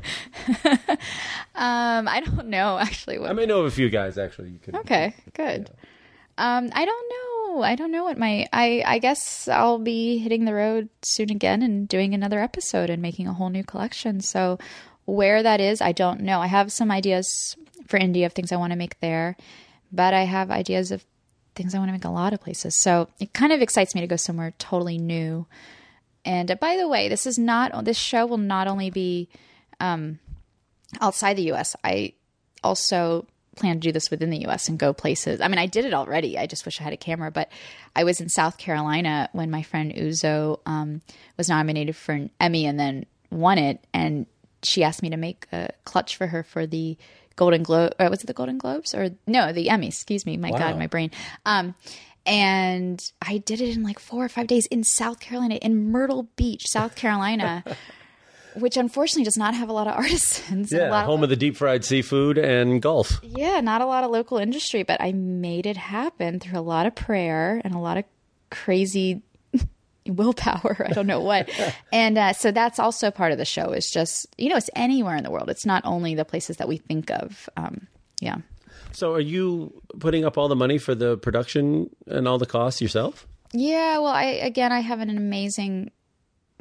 [1.56, 3.20] um, I don't know actually.
[3.20, 4.50] What, I may know of a few guys actually.
[4.50, 4.76] You could.
[4.76, 5.70] okay, good.
[6.38, 7.64] Um, I don't know.
[7.64, 8.48] I don't know what my.
[8.52, 13.02] I I guess I'll be hitting the road soon again and doing another episode and
[13.02, 14.20] making a whole new collection.
[14.22, 14.60] So
[15.06, 16.42] where that is, I don't know.
[16.42, 17.56] I have some ideas
[17.88, 19.38] for India of things I want to make there,
[19.92, 21.06] but I have ideas of
[21.56, 22.82] things I want to make a lot of places.
[22.82, 25.46] So it kind of excites me to go somewhere totally new.
[26.26, 29.30] And uh, by the way, this is not this show will not only be
[29.80, 30.20] um,
[31.00, 31.76] outside the U.S.
[31.84, 32.14] I
[32.64, 34.68] also plan to do this within the U.S.
[34.68, 35.40] and go places.
[35.40, 36.38] I mean, I did it already.
[36.38, 37.32] I just wish I had a camera.
[37.32, 37.50] But
[37.96, 41.02] I was in South Carolina when my friend Uzo um,
[41.38, 44.26] was nominated for an Emmy and then won it, and
[44.64, 46.98] she asked me to make a clutch for her for the
[47.36, 47.94] Golden Globe.
[48.00, 49.88] Or was it the Golden Globes or no, the Emmy?
[49.88, 50.38] Excuse me.
[50.38, 51.12] My God, my brain.
[51.46, 51.76] Um,
[52.26, 56.24] and I did it in like four or five days in South Carolina, in Myrtle
[56.36, 57.64] Beach, South Carolina,
[58.56, 60.72] which unfortunately does not have a lot of artisans.
[60.72, 63.20] Yeah, home of the deep fried seafood and golf.
[63.22, 66.86] yeah, not a lot of local industry, but I made it happen through a lot
[66.86, 68.06] of prayer and a lot of
[68.50, 69.22] crazy
[70.08, 70.86] willpower.
[70.90, 71.50] I don't know what.
[71.94, 75.16] and uh, so that's also part of the show is just, you know, it's anywhere
[75.16, 75.50] in the world.
[75.50, 77.50] It's not only the places that we think of.
[77.58, 77.88] Um,
[78.22, 78.38] yeah.
[78.96, 82.82] So, are you putting up all the money for the production and all the costs
[82.82, 83.28] yourself?
[83.52, 85.92] Yeah, well, I again, I have an amazing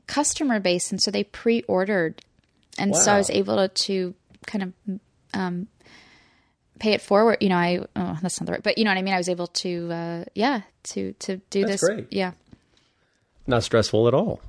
[0.08, 2.22] customer base, and so they pre-ordered,
[2.76, 4.14] and so I was able to, to
[4.46, 5.00] kind of
[5.32, 5.68] um,
[6.80, 7.38] pay it forward.
[7.40, 9.14] You know, I oh, that's not the right, but you know what I mean.
[9.14, 11.84] I was able to, uh, yeah, to to do That's this.
[11.88, 12.06] great.
[12.10, 12.32] Yeah.
[13.46, 14.40] Not stressful at all.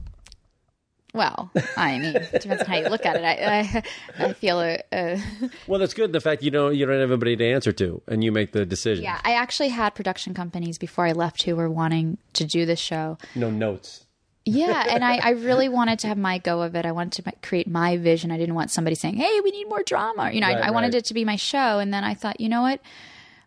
[1.15, 3.23] Well, I mean, it depends on how you look at it.
[3.23, 3.83] I
[4.19, 5.21] I, I feel a, a
[5.65, 6.11] Well, that's good.
[6.11, 8.65] The fact you don't you don't have anybody to answer to, and you make the
[8.65, 9.03] decision.
[9.03, 9.19] yeah.
[9.23, 13.17] I actually had production companies before I left who were wanting to do the show.
[13.33, 14.01] No notes.
[14.47, 16.85] Yeah, and I, I really wanted to have my go of it.
[16.85, 18.29] I wanted to create my vision.
[18.29, 20.71] I didn't want somebody saying, "Hey, we need more drama." You know, Right, I, I
[20.71, 21.79] wanted it to be my show.
[21.79, 22.79] And then I thought, you know what?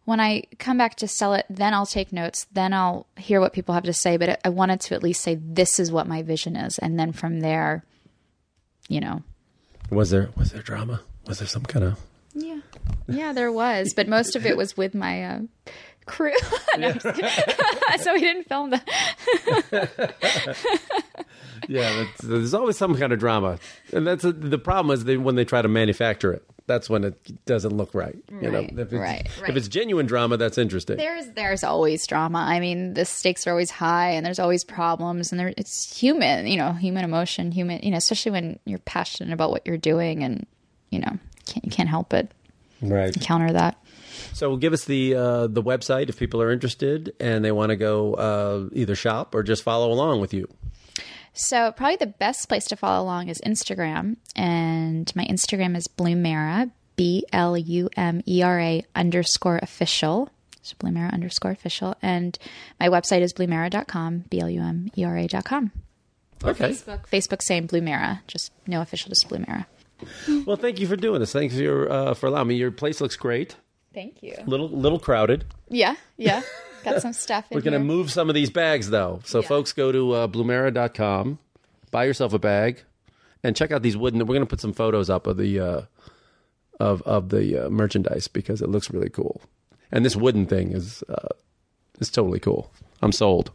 [0.09, 2.46] When I come back to sell it, then I'll take notes.
[2.50, 4.16] Then I'll hear what people have to say.
[4.16, 7.12] But I- wanted to at least say, "This is what my vision is," and then
[7.12, 7.84] from there,
[8.88, 9.22] you know.
[9.90, 11.02] Was there was there drama?
[11.26, 11.98] Was there some kind of
[12.32, 12.61] Yeah.
[13.06, 15.40] Yeah, there was, but most of it was with my uh,
[16.06, 16.32] crew.
[16.78, 16.92] No,
[18.02, 18.86] so we didn't film that.
[21.68, 23.59] Yeah, that's, there's always some kind of drama,
[23.92, 26.44] and that's the problem is they, when they try to manufacture it.
[26.66, 28.14] That's when it doesn't look right.
[28.42, 30.98] You know, Right, if it's, right, if it's genuine drama, that's interesting.
[30.98, 32.40] There's there's always drama.
[32.40, 36.46] I mean, the stakes are always high, and there's always problems, and there it's human.
[36.46, 37.80] You know, human emotion, human.
[37.82, 40.46] You know, especially when you're passionate about what you're doing, and
[40.90, 42.30] you know, can't, you can't help but
[42.82, 43.18] right.
[43.20, 43.82] counter that.
[44.34, 47.76] So give us the uh, the website if people are interested and they want to
[47.76, 50.48] go uh, either shop or just follow along with you.
[51.41, 56.72] So probably the best place to follow along is Instagram, and my Instagram is Blumera,
[56.97, 60.30] B L U M E R A underscore official.
[60.62, 62.36] So Blumera underscore official, and
[62.80, 65.70] my website is blumera.com, B L U M E R A dot com.
[66.43, 66.70] Okay.
[66.70, 69.66] Facebook, Facebook same Blumera, just no official, just Blumera.
[70.45, 71.32] Well, thank you for doing this.
[71.32, 72.57] Thanks for your, uh, for allowing me.
[72.57, 73.55] Your place looks great.
[73.95, 74.34] Thank you.
[74.45, 75.45] Little little crowded.
[75.68, 76.43] Yeah, yeah.
[76.84, 79.20] Got some stuff in We're going to move some of these bags though.
[79.24, 81.38] So folks go to uh, blumera.com,
[81.90, 82.82] buy yourself a bag
[83.42, 85.82] and check out these wooden we're going to put some photos up of the uh,
[86.80, 89.40] of of the uh, merchandise because it looks really cool.
[89.90, 91.28] And this wooden thing is uh,
[92.00, 92.72] is totally cool.
[93.02, 93.52] I'm sold.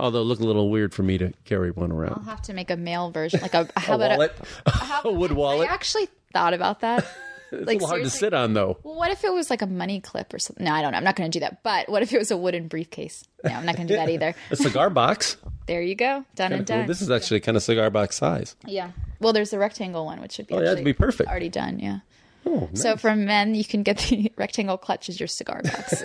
[0.00, 2.14] Although it looked a little weird for me to carry one around.
[2.18, 4.36] I'll have to make a male version, like a how a about wallet,
[5.04, 5.68] a wood wallet.
[5.68, 7.04] I actually thought about that.
[7.52, 8.78] it's like, a hard to sit on though.
[8.82, 10.64] Well, what if it was like a money clip or something?
[10.64, 10.98] No, I don't know.
[10.98, 11.62] I'm not going to do that.
[11.62, 13.24] But what if it was a wooden briefcase?
[13.44, 14.34] No, I'm not going to do that either.
[14.50, 15.36] A cigar box.
[15.68, 16.24] There you go.
[16.34, 16.78] Done and Cool.
[16.78, 16.86] done.
[16.86, 18.56] This is actually kind of cigar box size.
[18.66, 18.92] yeah.
[19.20, 21.28] Well, there's the rectangle one, which should be Oh, yeah, that'd be perfect.
[21.28, 21.78] already done.
[21.78, 21.98] Yeah.
[22.46, 26.02] Oh, So for men, you can get the rectangle clutch as your cigar box.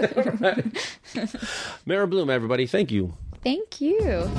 [1.87, 3.13] Mehera Blum, everybody, thank you.
[3.41, 4.29] Thank you.